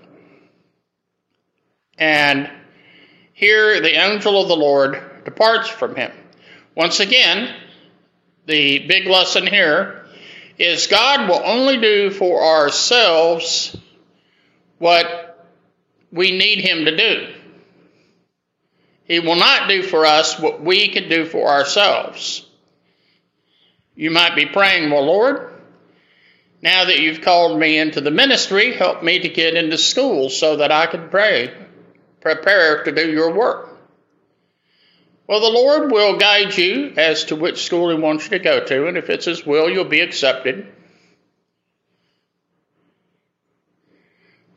And 1.98 2.50
here 3.34 3.82
the 3.82 3.96
angel 3.96 4.42
of 4.42 4.48
the 4.48 4.56
Lord 4.56 5.26
departs 5.26 5.68
from 5.68 5.96
him. 5.96 6.12
Once 6.76 7.02
again, 7.02 7.54
the 8.46 8.80
big 8.88 9.08
lesson 9.08 9.48
here 9.48 10.05
is 10.58 10.88
God 10.88 11.30
will 11.30 11.42
only 11.44 11.78
do 11.78 12.12
for 12.12 12.44
ourselves 12.44 13.76
what 14.78 15.50
we 16.12 16.32
need 16.32 16.60
Him 16.60 16.86
to 16.86 16.96
do. 16.96 17.34
He 19.06 19.20
will 19.20 19.36
not 19.36 19.70
do 19.70 19.84
for 19.84 20.06
us 20.06 20.40
what 20.40 20.62
we 20.62 20.88
can 20.88 21.10
do 21.10 21.26
for 21.26 21.48
ourselves. 21.48 22.46
You 23.96 24.12
might 24.12 24.36
be 24.36 24.46
praying, 24.46 24.90
Well, 24.90 25.06
Lord, 25.06 25.54
now 26.62 26.86
that 26.86 27.00
you've 27.00 27.22
called 27.22 27.60
me 27.60 27.78
into 27.78 28.02
the 28.02 28.12
ministry, 28.12 28.74
help 28.74 29.04
me 29.04 29.20
to 29.20 29.30
get 29.30 29.56
into 29.56 29.78
school 29.78 30.30
so 30.30 30.58
that 30.58 30.72
I 30.72 30.88
can 30.88 31.10
pray, 31.10 31.54
prepare 32.22 32.84
to 32.84 32.92
do 32.92 33.10
your 33.12 33.34
work. 33.34 33.75
Well, 35.28 35.42
the 35.42 35.50
Lord 35.50 35.92
will 35.92 36.18
guide 36.18 36.56
you 36.56 36.94
as 36.98 37.26
to 37.26 37.36
which 37.36 37.66
school 37.66 37.90
He 37.90 37.96
wants 37.96 38.26
you 38.26 38.32
to 38.32 38.40
go 38.40 38.64
to, 38.64 38.88
and 38.88 38.98
if 38.98 39.10
it's 39.10 39.26
His 39.26 39.46
will, 39.46 39.70
you'll 39.70 39.86
be 39.86 40.02
accepted. 40.02 40.72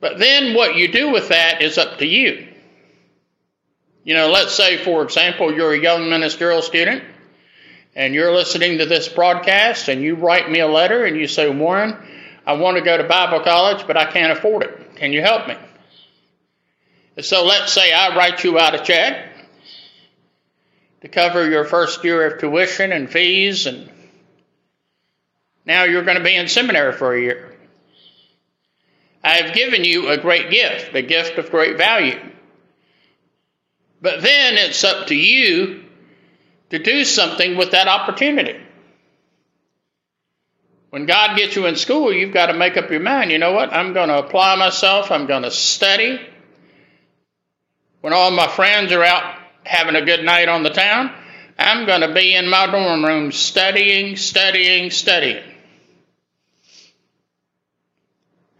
But 0.00 0.18
then 0.18 0.54
what 0.54 0.76
you 0.76 0.92
do 0.92 1.10
with 1.10 1.28
that 1.30 1.62
is 1.62 1.78
up 1.78 1.98
to 1.98 2.06
you. 2.06 2.48
You 4.04 4.14
know, 4.14 4.30
let's 4.30 4.54
say, 4.54 4.76
for 4.76 5.02
example, 5.02 5.52
you're 5.52 5.72
a 5.72 5.78
young 5.78 6.08
ministerial 6.08 6.62
student 6.62 7.02
and 7.96 8.14
you're 8.14 8.32
listening 8.32 8.78
to 8.78 8.87
this 8.87 9.08
broadcast 9.08 9.88
and 9.88 10.02
you 10.02 10.14
write 10.14 10.50
me 10.50 10.60
a 10.60 10.68
letter 10.68 11.04
and 11.04 11.16
you 11.16 11.26
say, 11.26 11.50
Warren, 11.50 11.96
I 12.46 12.52
want 12.54 12.76
to 12.78 12.82
go 12.82 12.96
to 12.96 13.04
Bible 13.04 13.40
college, 13.40 13.87
but 13.87 13.96
I 13.96 14.10
can't 14.10 14.32
afford 14.32 14.62
it. 14.62 14.96
Can 14.96 15.12
you 15.12 15.20
help 15.20 15.48
me? 15.48 15.56
So 17.20 17.44
let's 17.44 17.72
say 17.72 17.92
I 17.92 18.16
write 18.16 18.44
you 18.44 18.58
out 18.58 18.75
a 18.75 18.78
check 18.78 19.26
to 21.00 21.09
cover 21.09 21.49
your 21.49 21.64
first 21.64 22.05
year 22.05 22.26
of 22.26 22.40
tuition 22.40 22.93
and 22.93 23.11
fees, 23.11 23.67
and 23.67 23.88
now 25.64 25.85
you're 25.85 26.05
going 26.05 26.19
to 26.19 26.25
be 26.25 26.34
in 26.34 26.49
seminary 26.49 26.93
for 26.93 27.15
a 27.15 27.21
year. 27.21 27.56
I 29.23 29.37
have 29.37 29.54
given 29.54 29.84
you 29.84 30.08
a 30.08 30.19
great 30.19 30.50
gift, 30.50 30.95
a 30.95 31.02
gift 31.02 31.39
of 31.39 31.50
great 31.50 31.76
value. 31.76 32.19
But 34.00 34.23
then 34.23 34.56
it's 34.56 34.84
up 34.84 35.08
to 35.08 35.15
you 35.15 35.84
to 36.71 36.78
do 36.78 37.04
something 37.04 37.56
with 37.56 37.73
that 37.73 37.89
opportunity. 37.89 38.58
When 40.91 41.06
God 41.06 41.37
gets 41.37 41.54
you 41.56 41.67
in 41.67 41.76
school, 41.76 42.13
you've 42.13 42.32
got 42.32 42.47
to 42.47 42.54
make 42.54 42.76
up 42.76 42.91
your 42.91 43.00
mind 43.00 43.30
you 43.30 43.39
know 43.39 43.52
what? 43.52 43.73
I'm 43.73 43.93
going 43.93 44.08
to 44.08 44.19
apply 44.19 44.56
myself, 44.56 45.11
I'm 45.11 45.26
going 45.26 45.43
to 45.43 45.50
study. 45.50 46.21
When 48.00 48.13
all 48.13 48.30
my 48.30 48.47
friends 48.47 48.93
are 48.93 49.04
out 49.04 49.37
having 49.69 49.97
a 49.97 50.04
good 50.04 50.25
night 50.25 50.49
on 50.49 50.63
the 50.63 50.71
town, 50.71 51.13
I'm 51.59 51.87
going 51.87 52.00
to 52.00 52.15
be 52.15 52.35
in 52.35 52.49
my 52.49 52.67
dorm 52.67 53.04
room 53.04 53.33
studying, 53.33 54.17
studying, 54.17 54.91
studying. 54.91 55.45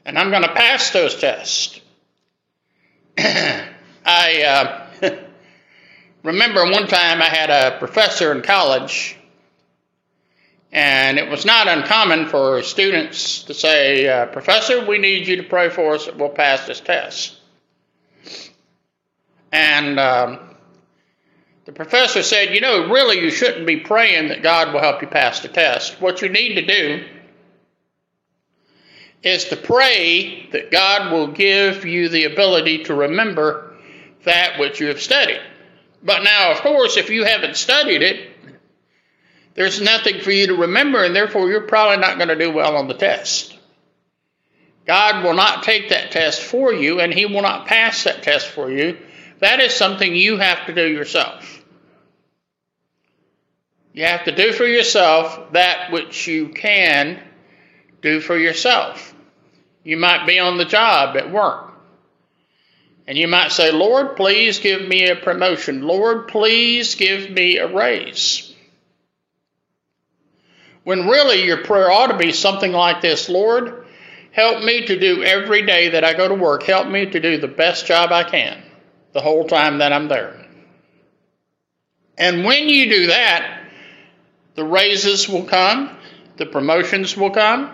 And 0.05 0.18
I'm 0.18 0.31
going 0.31 0.42
to 0.42 0.53
pass 0.53 0.90
those 0.90 1.16
tests. 1.16 1.81
I 3.18 4.87
uh, 5.03 5.11
remember 6.23 6.64
one 6.64 6.87
time 6.87 7.23
I 7.23 7.29
had 7.29 7.51
a 7.51 7.79
professor 7.79 8.33
in 8.33 8.42
college, 8.42 9.16
and 10.73 11.18
it 11.18 11.31
was 11.31 11.44
not 11.44 11.68
uncommon 11.68 12.27
for 12.27 12.62
students 12.62 13.44
to 13.44 13.55
say, 13.55 14.09
uh, 14.09 14.27
Professor, 14.27 14.85
we 14.85 14.99
need 14.99 15.27
you 15.27 15.37
to 15.37 15.42
pray 15.42 15.68
for 15.68 15.94
us 15.94 16.07
that 16.07 16.16
we'll 16.16 16.29
pass 16.29 16.66
this 16.66 16.81
test. 16.81 17.37
And 19.51 19.99
um, 19.99 20.47
the 21.68 21.74
professor 21.74 22.22
said, 22.22 22.54
You 22.54 22.62
know, 22.62 22.88
really, 22.88 23.20
you 23.20 23.31
shouldn't 23.31 23.66
be 23.66 23.76
praying 23.76 24.28
that 24.28 24.42
God 24.42 24.72
will 24.72 24.81
help 24.81 25.02
you 25.02 25.07
pass 25.07 25.40
the 25.40 25.48
test. 25.48 26.00
What 26.00 26.22
you 26.22 26.31
need 26.31 26.54
to 26.54 26.64
do 26.64 27.04
is 29.22 29.44
to 29.50 29.57
pray 29.57 30.48
that 30.52 30.70
God 30.70 31.12
will 31.12 31.26
give 31.26 31.85
you 31.85 32.09
the 32.09 32.24
ability 32.24 32.85
to 32.85 32.94
remember 32.94 33.76
that 34.24 34.59
which 34.59 34.81
you 34.81 34.87
have 34.87 35.02
studied. 35.02 35.42
But 36.02 36.22
now, 36.22 36.52
of 36.52 36.62
course, 36.62 36.96
if 36.96 37.11
you 37.11 37.24
haven't 37.24 37.59
studied 37.59 38.00
it, 38.00 38.31
there's 39.52 39.83
nothing 39.83 40.22
for 40.22 40.31
you 40.31 40.46
to 40.46 40.54
remember, 40.54 41.04
and 41.04 41.14
therefore 41.14 41.50
you're 41.50 41.66
probably 41.66 41.98
not 41.98 42.16
going 42.16 42.28
to 42.28 42.38
do 42.38 42.50
well 42.50 42.78
on 42.78 42.88
the 42.88 42.94
test. 42.94 43.54
God 44.87 45.22
will 45.22 45.35
not 45.35 45.64
take 45.64 45.90
that 45.90 46.12
test 46.12 46.40
for 46.40 46.72
you, 46.72 46.98
and 46.98 47.12
He 47.12 47.26
will 47.26 47.42
not 47.42 47.66
pass 47.66 48.04
that 48.04 48.22
test 48.22 48.46
for 48.46 48.70
you. 48.70 48.96
That 49.40 49.61
is 49.61 49.74
something 49.74 50.14
you 50.14 50.38
have 50.38 50.64
to 50.64 50.72
do 50.72 50.88
yourself. 50.88 51.58
You 53.98 54.04
have 54.04 54.26
to 54.26 54.32
do 54.32 54.52
for 54.52 54.64
yourself 54.64 55.54
that 55.54 55.90
which 55.90 56.28
you 56.28 56.50
can 56.50 57.20
do 58.00 58.20
for 58.20 58.38
yourself. 58.38 59.12
You 59.82 59.96
might 59.96 60.24
be 60.24 60.38
on 60.38 60.56
the 60.56 60.64
job 60.64 61.16
at 61.16 61.32
work. 61.32 61.74
And 63.08 63.18
you 63.18 63.26
might 63.26 63.50
say, 63.50 63.72
Lord, 63.72 64.14
please 64.14 64.61
give 64.61 64.87
me 64.87 65.08
a 65.08 65.16
promotion. 65.16 65.82
Lord, 65.82 66.28
please 66.28 66.94
give 66.94 67.28
me 67.28 67.56
a 67.56 67.66
raise. 67.66 68.54
When 70.84 71.08
really 71.08 71.44
your 71.44 71.64
prayer 71.64 71.90
ought 71.90 72.12
to 72.12 72.18
be 72.18 72.30
something 72.30 72.70
like 72.70 73.00
this 73.00 73.28
Lord, 73.28 73.84
help 74.30 74.62
me 74.62 74.87
to 74.87 74.96
do 74.96 75.24
every 75.24 75.66
day 75.66 75.88
that 75.88 76.04
I 76.04 76.14
go 76.14 76.28
to 76.28 76.37
work, 76.37 76.62
help 76.62 76.87
me 76.87 77.06
to 77.06 77.18
do 77.18 77.38
the 77.38 77.48
best 77.48 77.84
job 77.84 78.12
I 78.12 78.22
can 78.22 78.62
the 79.12 79.22
whole 79.22 79.48
time 79.48 79.78
that 79.78 79.92
I'm 79.92 80.06
there. 80.06 80.46
And 82.16 82.44
when 82.44 82.68
you 82.68 82.88
do 82.88 83.06
that, 83.08 83.64
the 84.59 84.64
raises 84.64 85.29
will 85.29 85.44
come, 85.44 85.88
the 86.37 86.44
promotions 86.44 87.16
will 87.16 87.31
come, 87.31 87.71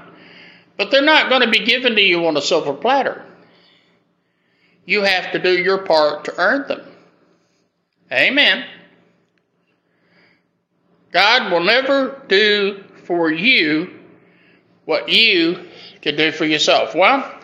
but 0.77 0.91
they're 0.91 1.01
not 1.01 1.31
going 1.31 1.41
to 1.41 1.49
be 1.49 1.65
given 1.65 1.95
to 1.95 2.03
you 2.03 2.27
on 2.27 2.37
a 2.37 2.43
silver 2.43 2.75
platter. 2.75 3.25
You 4.85 5.01
have 5.01 5.33
to 5.33 5.39
do 5.39 5.51
your 5.51 5.79
part 5.79 6.27
to 6.27 6.35
earn 6.37 6.69
them. 6.69 6.83
Amen. 8.13 8.67
God 11.11 11.51
will 11.51 11.65
never 11.65 12.23
do 12.29 12.85
for 13.05 13.33
you 13.33 13.99
what 14.85 15.09
you 15.09 15.65
can 16.03 16.17
do 16.17 16.33
for 16.33 16.45
yourself. 16.45 16.95
Well, 16.95 17.35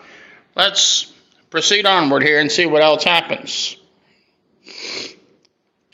let's 0.55 1.11
proceed 1.49 1.87
onward 1.87 2.25
here 2.25 2.41
and 2.41 2.53
see 2.53 2.67
what 2.67 2.83
else 2.83 3.05
happens. 3.05 3.75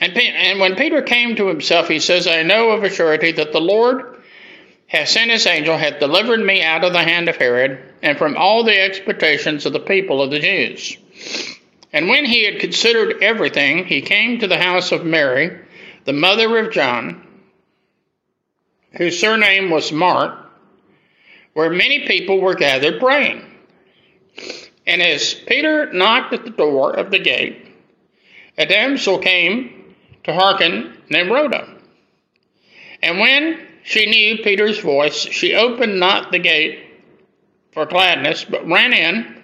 And, 0.07 0.17
and 0.17 0.61
when 0.61 0.77
Peter 0.77 1.03
came 1.03 1.35
to 1.35 1.49
himself, 1.49 1.89
he 1.89 1.99
says, 1.99 2.29
I 2.29 2.45
know 2.45 2.71
of 2.71 2.85
a 2.85 2.91
surety 2.91 3.33
that 3.33 3.53
the 3.53 3.61
Lord 3.61 4.23
has 4.87 5.11
sent 5.11 5.33
his 5.33 5.47
angel, 5.47 5.77
hath 5.77 5.99
delivered 5.99 6.39
me 6.39 6.63
out 6.63 6.85
of 6.85 6.93
the 6.93 7.03
hand 7.03 7.29
of 7.29 7.37
Herod, 7.37 7.81
and 8.03 8.17
from 8.17 8.37
all 8.37 8.63
the 8.63 8.81
expectations 8.81 9.67
of 9.67 9.73
the 9.73 9.81
people 9.81 10.23
of 10.23 10.31
the 10.31 10.39
Jews. 10.39 10.97
And 11.93 12.09
when 12.09 12.25
he 12.25 12.45
had 12.45 12.61
considered 12.61 13.21
everything, 13.21 13.85
he 13.85 14.01
came 14.01 14.39
to 14.39 14.47
the 14.47 14.59
house 14.59 14.93
of 14.93 15.05
Mary, 15.05 15.59
the 16.05 16.13
mother 16.13 16.57
of 16.59 16.73
John, 16.73 17.27
whose 18.93 19.19
surname 19.19 19.71
was 19.71 19.91
Mark, 19.91 20.39
where 21.53 21.71
many 21.71 22.07
people 22.07 22.41
were 22.41 22.55
gathered 22.55 23.01
praying. 23.01 23.45
And 24.87 25.03
as 25.03 25.35
Peter 25.35 25.93
knocked 25.93 26.33
at 26.33 26.45
the 26.45 26.51
door 26.51 26.95
of 26.97 27.11
the 27.11 27.19
gate, 27.19 27.67
a 28.57 28.67
damsel 28.67 29.19
came 29.19 29.77
to 30.27 30.35
hearken 30.35 30.93
named 31.09 31.31
Rhoda. 31.31 31.67
And 33.03 33.19
when 33.19 33.67
she 33.85 34.07
knew 34.07 34.43
Peter's 34.43 34.81
voice, 34.81 35.17
she 35.17 35.55
opened 35.55 35.99
not 35.99 36.33
the 36.33 36.39
gate 36.39 36.81
for 37.73 37.87
gladness, 37.87 38.45
but 38.45 38.67
ran 38.67 38.93
in 38.93 39.43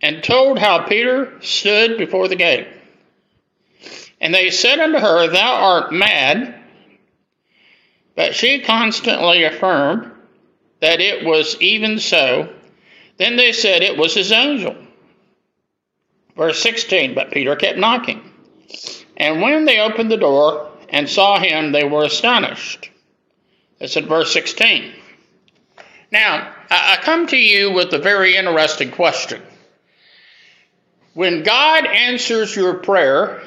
and 0.00 0.22
told 0.22 0.58
how 0.58 0.86
Peter 0.86 1.40
stood 1.40 1.98
before 1.98 2.26
the 2.26 2.36
gate. 2.36 2.66
And 4.20 4.34
they 4.34 4.50
said 4.50 4.80
unto 4.80 4.98
her, 4.98 5.28
Thou 5.28 5.54
art 5.54 5.92
mad. 5.92 6.60
But 8.16 8.34
she 8.34 8.60
constantly 8.60 9.44
affirmed 9.44 10.10
that 10.80 11.00
it 11.00 11.24
was 11.24 11.60
even 11.60 11.98
so. 11.98 12.52
Then 13.16 13.36
they 13.36 13.52
said 13.52 13.82
it 13.82 13.96
was 13.96 14.14
his 14.14 14.32
angel. 14.32 14.76
Verse 16.36 16.60
16 16.60 17.14
But 17.14 17.30
Peter 17.30 17.54
kept 17.54 17.78
knocking. 17.78 18.28
And 19.16 19.40
when 19.40 19.64
they 19.64 19.78
opened 19.78 20.10
the 20.10 20.16
door 20.16 20.70
and 20.88 21.08
saw 21.08 21.38
him, 21.38 21.72
they 21.72 21.84
were 21.84 22.04
astonished. 22.04 22.90
That's 23.78 23.96
in 23.96 24.06
verse 24.06 24.32
16. 24.32 24.92
Now, 26.10 26.54
I 26.70 26.98
come 27.02 27.26
to 27.28 27.36
you 27.36 27.72
with 27.72 27.92
a 27.92 27.98
very 27.98 28.36
interesting 28.36 28.90
question. 28.90 29.42
When 31.14 31.42
God 31.42 31.86
answers 31.86 32.54
your 32.54 32.74
prayer, 32.74 33.42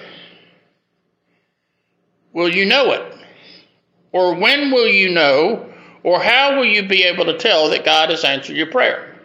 will 2.33 2.49
you 2.49 2.65
know 2.65 2.91
it? 2.91 3.15
Or 4.11 4.35
when 4.35 4.71
will 4.71 4.87
you 4.87 5.09
know? 5.09 5.71
Or 6.03 6.21
how 6.21 6.57
will 6.57 6.65
you 6.65 6.87
be 6.87 7.03
able 7.03 7.25
to 7.25 7.37
tell 7.37 7.69
that 7.69 7.85
God 7.85 8.09
has 8.09 8.23
answered 8.23 8.55
your 8.55 8.71
prayer? 8.71 9.15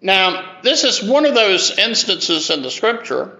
Now, 0.00 0.58
this 0.62 0.84
is 0.84 1.02
one 1.02 1.26
of 1.26 1.34
those 1.34 1.76
instances 1.76 2.50
in 2.50 2.62
the 2.62 2.70
scripture 2.70 3.38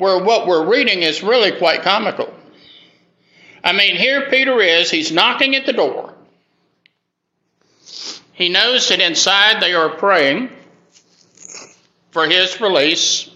where 0.00 0.24
what 0.24 0.46
we're 0.46 0.66
reading 0.66 1.02
is 1.02 1.22
really 1.22 1.52
quite 1.52 1.82
comical. 1.82 2.32
I 3.62 3.72
mean, 3.72 3.96
here 3.96 4.30
Peter 4.30 4.58
is, 4.58 4.90
he's 4.90 5.12
knocking 5.12 5.54
at 5.54 5.66
the 5.66 5.74
door. 5.74 6.14
He 8.32 8.48
knows 8.48 8.88
that 8.88 9.00
inside 9.00 9.60
they 9.60 9.74
are 9.74 9.90
praying 9.90 10.48
for 12.12 12.26
his 12.26 12.58
release. 12.62 13.28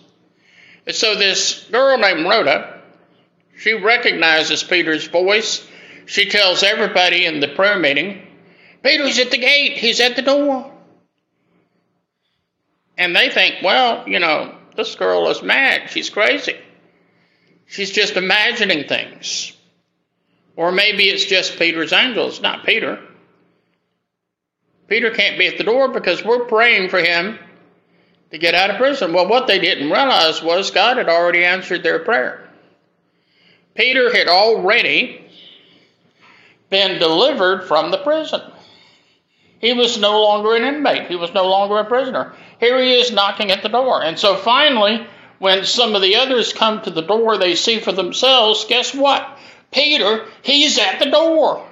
And 0.86 0.96
so 0.96 1.14
this 1.14 1.68
girl 1.70 1.98
named 1.98 2.24
Rhoda, 2.24 2.80
she 3.58 3.74
recognizes 3.74 4.62
Peter's 4.62 5.06
voice. 5.06 5.66
She 6.06 6.30
tells 6.30 6.62
everybody 6.62 7.26
in 7.26 7.40
the 7.40 7.48
prayer 7.48 7.78
meeting, 7.78 8.26
Peter's 8.82 9.18
at 9.18 9.30
the 9.30 9.38
gate, 9.38 9.76
he's 9.76 10.00
at 10.00 10.16
the 10.16 10.22
door. 10.22 10.72
And 12.96 13.14
they 13.14 13.28
think, 13.28 13.56
well, 13.62 14.08
you 14.08 14.18
know, 14.18 14.54
this 14.76 14.94
girl 14.94 15.28
is 15.28 15.42
mad. 15.42 15.90
She's 15.90 16.10
crazy. 16.10 16.56
She's 17.66 17.90
just 17.90 18.16
imagining 18.16 18.86
things. 18.88 19.52
Or 20.56 20.70
maybe 20.70 21.04
it's 21.04 21.24
just 21.24 21.58
Peter's 21.58 21.92
angel. 21.92 22.28
It's 22.28 22.40
not 22.40 22.64
Peter. 22.64 23.00
Peter 24.86 25.10
can't 25.10 25.38
be 25.38 25.46
at 25.46 25.58
the 25.58 25.64
door 25.64 25.88
because 25.88 26.24
we're 26.24 26.46
praying 26.46 26.90
for 26.90 26.98
him 26.98 27.38
to 28.30 28.38
get 28.38 28.54
out 28.54 28.70
of 28.70 28.76
prison. 28.76 29.12
Well, 29.12 29.28
what 29.28 29.46
they 29.46 29.58
didn't 29.58 29.90
realize 29.90 30.42
was 30.42 30.70
God 30.70 30.98
had 30.98 31.08
already 31.08 31.44
answered 31.44 31.82
their 31.82 32.00
prayer. 32.00 32.48
Peter 33.74 34.14
had 34.14 34.28
already 34.28 35.24
been 36.70 36.98
delivered 36.98 37.64
from 37.64 37.90
the 37.90 37.98
prison. 37.98 38.40
He 39.60 39.72
was 39.72 39.98
no 39.98 40.22
longer 40.22 40.54
an 40.54 40.64
inmate, 40.64 41.08
he 41.08 41.16
was 41.16 41.32
no 41.32 41.48
longer 41.48 41.78
a 41.78 41.84
prisoner. 41.84 42.34
Here 42.64 42.82
he 42.82 42.94
is 42.94 43.12
knocking 43.12 43.50
at 43.50 43.62
the 43.62 43.68
door. 43.68 44.02
And 44.02 44.18
so 44.18 44.36
finally, 44.36 45.06
when 45.38 45.66
some 45.66 45.94
of 45.94 46.00
the 46.00 46.16
others 46.16 46.54
come 46.54 46.80
to 46.80 46.90
the 46.90 47.02
door, 47.02 47.36
they 47.36 47.56
see 47.56 47.78
for 47.78 47.92
themselves, 47.92 48.64
guess 48.64 48.94
what? 48.94 49.38
Peter, 49.70 50.24
he's 50.40 50.78
at 50.78 50.98
the 50.98 51.10
door. 51.10 51.68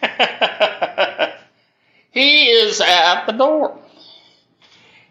he 2.12 2.44
is 2.44 2.80
at 2.80 3.26
the 3.26 3.32
door. 3.32 3.76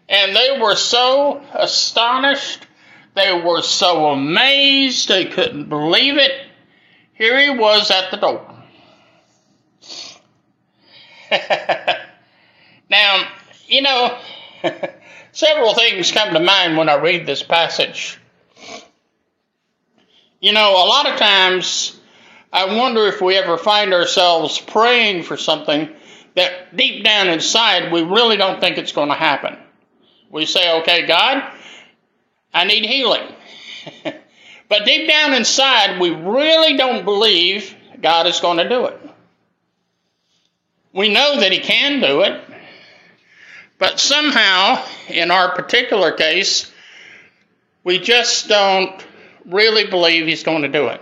And 0.08 0.34
they 0.34 0.58
were 0.58 0.74
so 0.74 1.42
astonished. 1.52 2.66
They 3.14 3.38
were 3.38 3.60
so 3.60 4.06
amazed. 4.06 5.08
They 5.08 5.26
couldn't 5.26 5.68
believe 5.68 6.16
it. 6.16 6.32
Here 7.12 7.38
he 7.38 7.50
was 7.50 7.90
at 7.90 8.10
the 8.10 8.16
door. 8.16 8.46
now, 12.88 13.28
you 13.66 13.82
know, 13.82 14.18
several 15.32 15.74
things 15.74 16.12
come 16.12 16.34
to 16.34 16.40
mind 16.40 16.76
when 16.76 16.88
I 16.88 16.96
read 16.96 17.26
this 17.26 17.42
passage. 17.42 18.18
You 20.40 20.52
know, 20.52 20.72
a 20.72 20.86
lot 20.86 21.08
of 21.08 21.18
times 21.18 22.00
I 22.52 22.76
wonder 22.76 23.06
if 23.06 23.20
we 23.20 23.36
ever 23.36 23.58
find 23.58 23.92
ourselves 23.92 24.58
praying 24.58 25.22
for 25.22 25.36
something 25.36 25.88
that 26.34 26.76
deep 26.76 27.04
down 27.04 27.28
inside 27.28 27.92
we 27.92 28.02
really 28.02 28.36
don't 28.36 28.60
think 28.60 28.78
it's 28.78 28.92
going 28.92 29.08
to 29.08 29.14
happen. 29.14 29.56
We 30.30 30.46
say, 30.46 30.80
okay, 30.80 31.06
God, 31.06 31.42
I 32.54 32.64
need 32.64 32.84
healing. 32.86 33.26
but 34.68 34.84
deep 34.84 35.08
down 35.08 35.34
inside, 35.34 36.00
we 36.00 36.10
really 36.10 36.76
don't 36.76 37.04
believe 37.04 37.74
God 38.00 38.26
is 38.26 38.40
going 38.40 38.58
to 38.58 38.68
do 38.68 38.86
it. 38.86 39.00
We 40.92 41.08
know 41.08 41.40
that 41.40 41.52
He 41.52 41.58
can 41.58 42.00
do 42.00 42.22
it, 42.22 42.42
but 43.80 43.98
somehow, 43.98 44.84
in 45.08 45.30
our 45.30 45.54
particular 45.54 46.12
case, 46.12 46.70
we 47.82 47.98
just 47.98 48.46
don't 48.46 49.04
really 49.46 49.86
believe 49.86 50.26
He's 50.26 50.44
going 50.44 50.62
to 50.62 50.68
do 50.68 50.88
it. 50.88 51.00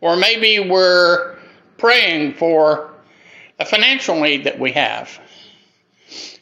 Or 0.00 0.16
maybe 0.16 0.58
we're 0.58 1.36
praying 1.78 2.34
for 2.34 2.90
a 3.60 3.64
financial 3.64 4.20
need 4.20 4.44
that 4.44 4.58
we 4.58 4.72
have. 4.72 5.18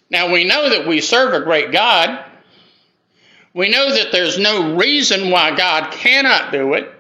Now, 0.09 0.33
we 0.33 0.45
know 0.45 0.71
that 0.71 0.89
we 0.89 1.03
serve 1.03 1.35
a 1.35 1.45
great 1.45 1.71
God. 1.71 2.25
We 3.53 3.69
know 3.69 3.93
that 3.95 4.11
there's 4.11 4.39
no 4.39 4.75
reason 4.77 5.31
why 5.31 5.55
God 5.55 5.93
cannot 5.93 6.51
do 6.51 6.73
it. 6.75 6.91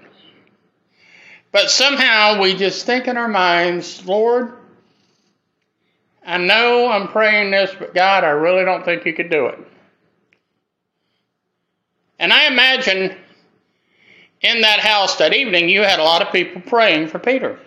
But 1.52 1.70
somehow 1.70 2.42
we 2.42 2.54
just 2.54 2.84
think 2.84 3.08
in 3.08 3.16
our 3.16 3.28
minds, 3.28 4.04
Lord, 4.04 4.52
I 6.26 6.38
know 6.38 6.90
I'm 6.90 7.06
praying 7.06 7.52
this, 7.52 7.70
but 7.78 7.94
God, 7.94 8.24
I 8.24 8.30
really 8.30 8.64
don't 8.64 8.84
think 8.84 9.06
you 9.06 9.12
could 9.12 9.30
do 9.30 9.46
it. 9.46 9.58
And 12.18 12.32
I 12.32 12.46
imagine 12.46 13.14
in 14.40 14.62
that 14.62 14.80
house 14.80 15.16
that 15.16 15.34
evening, 15.34 15.68
you 15.68 15.82
had 15.82 16.00
a 16.00 16.04
lot 16.04 16.22
of 16.22 16.32
people 16.32 16.62
praying 16.62 17.08
for 17.08 17.20
Peter. 17.20 17.58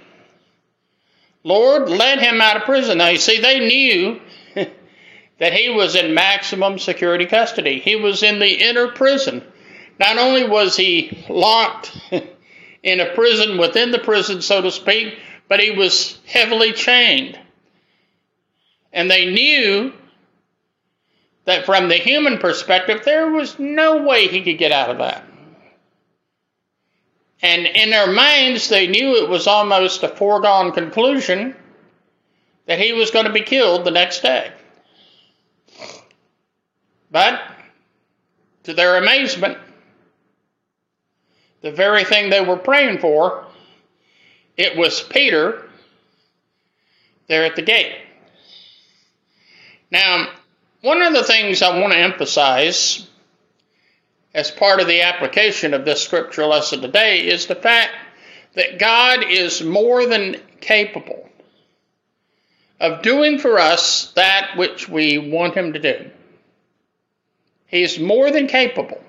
Lord, 1.44 1.90
let 1.90 2.20
him 2.20 2.42
out 2.42 2.58
of 2.58 2.64
prison. 2.64 2.98
Now, 2.98 3.08
you 3.08 3.18
see, 3.18 3.40
they 3.40 3.60
knew 3.60 4.20
that 5.40 5.54
he 5.54 5.70
was 5.70 5.96
in 5.96 6.14
maximum 6.14 6.80
security 6.80 7.28
custody. 7.28 7.80
He 7.80 7.96
was 7.96 8.24
in 8.24 8.40
the 8.40 8.70
inner 8.70 8.90
prison. 8.90 9.42
Not 10.00 10.18
only 10.18 10.48
was 10.48 10.76
he 10.76 11.26
locked 11.30 11.98
in 12.84 13.00
a 13.00 13.14
prison 13.14 13.58
within 13.58 13.92
the 13.92 14.00
prison, 14.00 14.42
so 14.42 14.62
to 14.62 14.72
speak, 14.72 15.18
but 15.48 15.62
he 15.62 15.72
was 15.72 16.20
heavily 16.26 16.74
chained. 16.74 17.40
And 18.92 19.10
they 19.10 19.32
knew 19.32 19.94
that 21.46 21.66
from 21.66 21.90
the 21.90 21.96
human 21.96 22.38
perspective, 22.38 23.02
there 23.04 23.30
was 23.32 23.58
no 23.60 24.04
way 24.04 24.28
he 24.28 24.42
could 24.42 24.58
get 24.58 24.72
out 24.72 24.90
of 24.90 24.98
that. 25.00 25.24
And 27.42 27.66
in 27.66 27.90
their 27.90 28.12
minds, 28.12 28.68
they 28.68 28.88
knew 28.88 29.16
it 29.16 29.30
was 29.30 29.48
almost 29.48 30.04
a 30.04 30.10
foregone 30.10 30.74
conclusion 30.74 31.56
that 32.66 32.80
he 32.80 32.94
was 32.94 33.12
going 33.12 33.26
to 33.26 33.32
be 33.32 33.42
killed 33.42 33.86
the 33.86 33.92
next 33.92 34.22
day. 34.22 34.52
But, 37.10 37.42
to 38.64 38.74
their 38.74 38.98
amazement, 38.98 39.58
the 41.62 41.72
very 41.72 42.04
thing 42.04 42.30
they 42.30 42.46
were 42.46 42.58
praying 42.58 43.00
for, 43.00 43.48
it 44.58 44.78
was 44.78 45.02
Peter 45.02 45.68
there 47.28 47.46
at 47.46 47.56
the 47.56 47.62
gate. 47.62 47.96
Now, 49.92 50.30
one 50.82 51.02
of 51.02 51.14
the 51.14 51.24
things 51.24 51.62
I 51.62 51.80
want 51.80 51.94
to 51.94 52.00
emphasize 52.00 53.08
as 54.34 54.52
part 54.52 54.80
of 54.80 54.88
the 54.88 55.02
application 55.02 55.74
of 55.74 55.86
this 55.86 56.04
scripture 56.04 56.46
lesson 56.46 56.82
today 56.82 57.28
is 57.28 57.48
the 57.48 57.56
fact 57.56 57.94
that 58.54 58.80
God 58.80 59.24
is 59.28 59.64
more 59.64 60.06
than 60.06 60.38
capable 60.62 61.30
of 62.80 63.02
doing 63.02 63.40
for 63.40 63.60
us 63.60 64.12
that 64.14 64.56
which 64.56 64.88
we 64.88 65.18
want 65.18 65.56
Him 65.56 65.74
to 65.74 65.80
do. 65.80 66.12
He's 67.68 68.00
more 68.00 68.32
than 68.32 68.48
capable. 68.48 69.04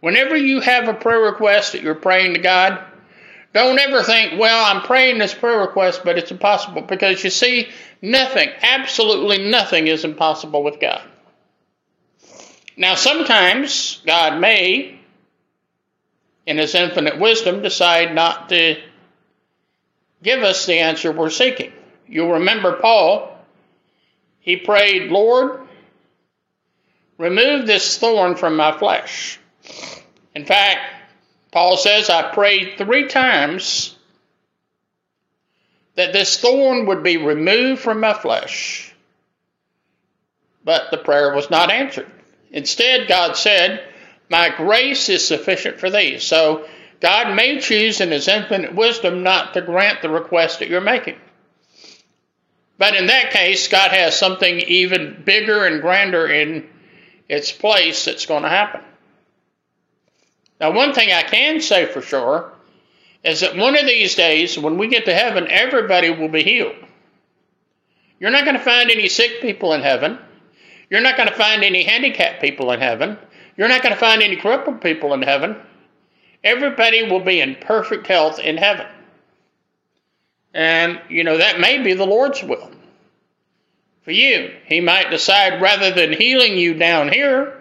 Whenever 0.00 0.36
you 0.36 0.60
have 0.60 0.88
a 0.88 0.94
prayer 0.94 1.20
request 1.20 1.72
that 1.72 1.82
you're 1.82 1.94
praying 1.94 2.34
to 2.34 2.40
God, 2.40 2.84
don't 3.54 3.78
ever 3.78 4.02
think, 4.02 4.38
well, 4.38 4.64
I'm 4.64 4.82
praying 4.82 5.18
this 5.18 5.32
prayer 5.32 5.60
request, 5.60 6.02
but 6.04 6.18
it's 6.18 6.32
impossible. 6.32 6.82
Because 6.82 7.22
you 7.22 7.30
see, 7.30 7.68
nothing, 8.02 8.50
absolutely 8.60 9.48
nothing 9.48 9.86
is 9.86 10.04
impossible 10.04 10.64
with 10.64 10.80
God. 10.80 11.00
Now, 12.76 12.96
sometimes 12.96 14.02
God 14.04 14.40
may, 14.40 14.98
in 16.46 16.58
His 16.58 16.74
infinite 16.74 17.20
wisdom, 17.20 17.62
decide 17.62 18.12
not 18.12 18.48
to 18.48 18.76
give 20.20 20.42
us 20.42 20.66
the 20.66 20.80
answer 20.80 21.12
we're 21.12 21.30
seeking. 21.30 21.72
You'll 22.08 22.32
remember 22.32 22.80
Paul, 22.80 23.38
he 24.40 24.56
prayed, 24.56 25.12
Lord, 25.12 25.60
remove 27.18 27.66
this 27.66 27.98
thorn 27.98 28.34
from 28.34 28.56
my 28.56 28.76
flesh. 28.76 29.38
In 30.34 30.44
fact, 30.44 30.80
Paul 31.54 31.76
says, 31.76 32.10
I 32.10 32.32
prayed 32.32 32.76
three 32.76 33.06
times 33.06 33.96
that 35.94 36.12
this 36.12 36.36
thorn 36.36 36.86
would 36.86 37.04
be 37.04 37.16
removed 37.16 37.80
from 37.80 38.00
my 38.00 38.12
flesh. 38.12 38.92
But 40.64 40.90
the 40.90 40.98
prayer 40.98 41.32
was 41.32 41.50
not 41.50 41.70
answered. 41.70 42.10
Instead, 42.50 43.06
God 43.06 43.36
said, 43.36 43.84
My 44.28 44.48
grace 44.48 45.08
is 45.08 45.24
sufficient 45.24 45.78
for 45.78 45.90
thee. 45.90 46.18
So 46.18 46.66
God 46.98 47.36
may 47.36 47.60
choose 47.60 48.00
in 48.00 48.10
his 48.10 48.26
infinite 48.26 48.74
wisdom 48.74 49.22
not 49.22 49.54
to 49.54 49.60
grant 49.60 50.02
the 50.02 50.10
request 50.10 50.58
that 50.58 50.68
you're 50.68 50.80
making. 50.80 51.20
But 52.78 52.96
in 52.96 53.06
that 53.06 53.30
case, 53.30 53.68
God 53.68 53.92
has 53.92 54.18
something 54.18 54.58
even 54.58 55.22
bigger 55.24 55.66
and 55.66 55.80
grander 55.80 56.26
in 56.26 56.68
its 57.28 57.52
place 57.52 58.06
that's 58.06 58.26
going 58.26 58.42
to 58.42 58.48
happen. 58.48 58.80
Now, 60.60 60.72
one 60.72 60.92
thing 60.92 61.10
I 61.12 61.22
can 61.22 61.60
say 61.60 61.86
for 61.86 62.00
sure 62.00 62.52
is 63.24 63.40
that 63.40 63.56
one 63.56 63.76
of 63.76 63.86
these 63.86 64.14
days, 64.14 64.58
when 64.58 64.78
we 64.78 64.88
get 64.88 65.06
to 65.06 65.14
heaven, 65.14 65.46
everybody 65.48 66.10
will 66.10 66.28
be 66.28 66.42
healed. 66.42 66.76
You're 68.20 68.30
not 68.30 68.44
going 68.44 68.56
to 68.56 68.62
find 68.62 68.90
any 68.90 69.08
sick 69.08 69.40
people 69.40 69.72
in 69.72 69.82
heaven. 69.82 70.18
You're 70.90 71.00
not 71.00 71.16
going 71.16 71.28
to 71.28 71.34
find 71.34 71.64
any 71.64 71.82
handicapped 71.82 72.40
people 72.40 72.70
in 72.72 72.80
heaven. 72.80 73.18
You're 73.56 73.68
not 73.68 73.82
going 73.82 73.94
to 73.94 74.00
find 74.00 74.22
any 74.22 74.36
crippled 74.36 74.80
people 74.80 75.14
in 75.14 75.22
heaven. 75.22 75.56
Everybody 76.42 77.10
will 77.10 77.20
be 77.20 77.40
in 77.40 77.56
perfect 77.56 78.06
health 78.06 78.38
in 78.38 78.56
heaven. 78.56 78.86
And, 80.52 81.00
you 81.08 81.24
know, 81.24 81.38
that 81.38 81.58
may 81.58 81.82
be 81.82 81.94
the 81.94 82.06
Lord's 82.06 82.42
will 82.42 82.70
for 84.04 84.12
you. 84.12 84.54
He 84.66 84.80
might 84.80 85.10
decide 85.10 85.60
rather 85.60 85.90
than 85.90 86.12
healing 86.12 86.56
you 86.56 86.74
down 86.74 87.10
here, 87.10 87.60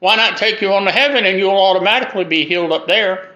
why 0.00 0.16
not 0.16 0.36
take 0.36 0.60
you 0.60 0.72
on 0.72 0.84
to 0.84 0.92
heaven 0.92 1.24
and 1.24 1.38
you'll 1.38 1.50
automatically 1.50 2.24
be 2.24 2.44
healed 2.44 2.72
up 2.72 2.86
there? 2.86 3.30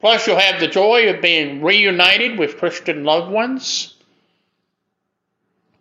Plus, 0.00 0.26
you'll 0.26 0.38
have 0.38 0.60
the 0.60 0.68
joy 0.68 1.08
of 1.10 1.20
being 1.20 1.62
reunited 1.62 2.38
with 2.38 2.58
Christian 2.58 3.04
loved 3.04 3.30
ones. 3.30 3.94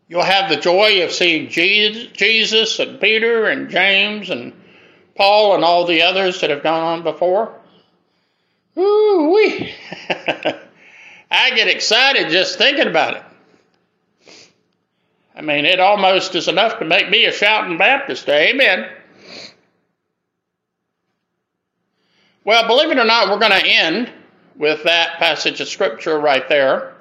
You'll 0.07 0.23
have 0.23 0.49
the 0.49 0.57
joy 0.57 1.03
of 1.03 1.11
seeing 1.11 1.49
Jesus 1.49 2.79
and 2.79 2.99
Peter 2.99 3.45
and 3.47 3.69
James 3.69 4.29
and 4.29 4.53
Paul 5.15 5.55
and 5.55 5.63
all 5.63 5.85
the 5.85 6.03
others 6.03 6.41
that 6.41 6.49
have 6.49 6.63
gone 6.63 6.81
on 6.81 7.03
before. 7.03 7.53
Ooh 8.77 9.33
wee! 9.33 9.73
I 11.31 11.51
get 11.55 11.67
excited 11.67 12.29
just 12.29 12.57
thinking 12.57 12.87
about 12.87 13.17
it. 13.17 13.23
I 15.35 15.41
mean, 15.41 15.65
it 15.65 15.79
almost 15.79 16.35
is 16.35 16.47
enough 16.47 16.79
to 16.79 16.85
make 16.85 17.09
me 17.09 17.25
a 17.25 17.31
shouting 17.31 17.77
Baptist. 17.77 18.27
Amen. 18.29 18.87
Well, 22.47 22.65
believe 22.65 22.91
it 22.91 22.97
or 22.97 23.03
not, 23.03 23.29
we're 23.29 23.39
going 23.39 23.61
to 23.61 23.67
end 23.67 24.09
with 24.55 24.83
that 24.83 25.17
passage 25.17 25.59
of 25.59 25.67
Scripture 25.67 26.17
right 26.17 26.47
there. 26.47 26.93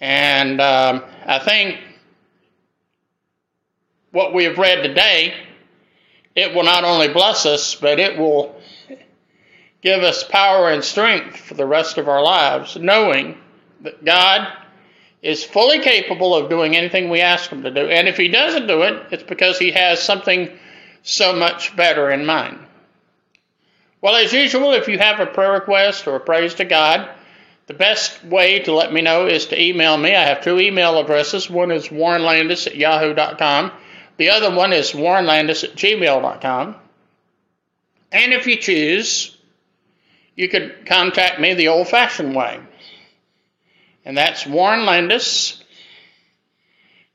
And 0.00 0.62
um, 0.62 1.04
I 1.26 1.38
think 1.40 1.78
what 4.10 4.32
we 4.32 4.44
have 4.44 4.56
read 4.56 4.82
today, 4.82 5.34
it 6.34 6.54
will 6.54 6.62
not 6.62 6.84
only 6.84 7.08
bless 7.08 7.44
us, 7.44 7.74
but 7.74 8.00
it 8.00 8.16
will 8.16 8.58
give 9.82 10.02
us 10.02 10.24
power 10.24 10.70
and 10.70 10.82
strength 10.82 11.36
for 11.36 11.52
the 11.52 11.66
rest 11.66 11.98
of 11.98 12.08
our 12.08 12.22
lives, 12.22 12.78
knowing 12.78 13.36
that 13.82 14.02
God 14.02 14.48
is 15.20 15.44
fully 15.44 15.80
capable 15.80 16.34
of 16.34 16.48
doing 16.48 16.74
anything 16.74 17.10
we 17.10 17.20
ask 17.20 17.50
Him 17.50 17.62
to 17.62 17.70
do. 17.70 17.86
And 17.90 18.08
if 18.08 18.16
He 18.16 18.28
doesn't 18.28 18.68
do 18.68 18.84
it, 18.84 19.02
it's 19.10 19.22
because 19.22 19.58
He 19.58 19.72
has 19.72 20.00
something 20.00 20.48
so 21.02 21.34
much 21.36 21.76
better 21.76 22.10
in 22.10 22.24
mind. 22.24 22.58
Well, 24.00 24.16
as 24.16 24.32
usual, 24.32 24.72
if 24.72 24.88
you 24.88 24.98
have 24.98 25.18
a 25.18 25.26
prayer 25.26 25.52
request 25.52 26.06
or 26.06 26.16
a 26.16 26.20
praise 26.20 26.54
to 26.54 26.64
God, 26.64 27.08
the 27.66 27.74
best 27.74 28.24
way 28.24 28.60
to 28.60 28.72
let 28.72 28.92
me 28.92 29.02
know 29.02 29.26
is 29.26 29.46
to 29.46 29.60
email 29.60 29.96
me. 29.96 30.14
I 30.14 30.24
have 30.24 30.42
two 30.42 30.58
email 30.58 30.98
addresses. 30.98 31.50
One 31.50 31.70
is 31.70 31.88
warrenlandis 31.88 32.66
at 32.66 32.76
yahoo.com. 32.76 33.72
The 34.16 34.30
other 34.30 34.54
one 34.54 34.72
is 34.72 34.92
warrenlandis 34.92 35.64
at 35.64 35.74
gmail.com. 35.74 36.76
And 38.10 38.32
if 38.32 38.46
you 38.46 38.56
choose, 38.56 39.36
you 40.34 40.48
could 40.48 40.86
contact 40.86 41.40
me 41.40 41.54
the 41.54 41.68
old 41.68 41.88
fashioned 41.88 42.34
way. 42.34 42.60
And 44.04 44.16
that's 44.16 44.46
Warren 44.46 44.86
Landis, 44.86 45.62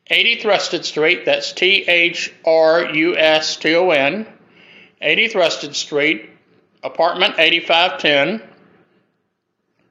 80 0.07 0.41
Thruston 0.41 0.83
Street. 0.83 1.25
That's 1.25 1.53
T 1.53 1.85
H 1.87 2.31
R 2.45 2.93
U 2.93 3.17
S 3.17 3.55
T 3.55 3.73
O 3.75 3.89
N, 3.89 4.27
80 5.01 5.29
Thruston 5.29 5.73
Street, 5.73 6.29
apartment 6.83 7.35
8510, 7.37 8.41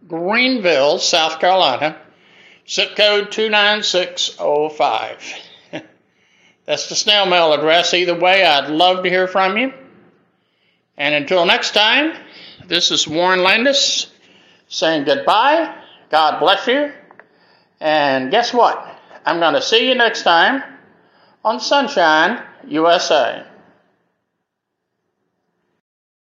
Greenville, 0.07 0.99
South 0.99 1.41
Carolina, 1.41 1.97
zip 2.69 2.95
code 2.97 3.33
29605. 3.33 5.35
That's 6.65 6.89
the 6.89 6.95
snail 6.95 7.27
mail 7.27 7.53
address. 7.53 7.95
Either 7.95 8.19
way, 8.19 8.45
I'd 8.45 8.71
love 8.71 9.05
to 9.05 9.11
hear 9.11 9.27
from 9.27 9.57
you. 9.57 9.73
And 10.97 11.15
until 11.15 11.47
next 11.47 11.73
time, 11.73 12.15
this 12.67 12.91
is 12.91 13.09
Warren 13.09 13.43
Landis 13.43 14.11
saying 14.69 15.05
goodbye. 15.05 15.75
God 16.11 16.41
bless 16.41 16.67
you. 16.67 16.93
And 17.81 18.31
guess 18.31 18.53
what? 18.53 18.87
I'm 19.25 19.41
going 19.41 19.55
to 19.55 19.63
see 19.63 19.89
you 19.89 19.95
next 19.95 20.23
time 20.23 20.63
on 21.45 21.59
Sonshine 21.59 22.43
USA. 22.69 23.45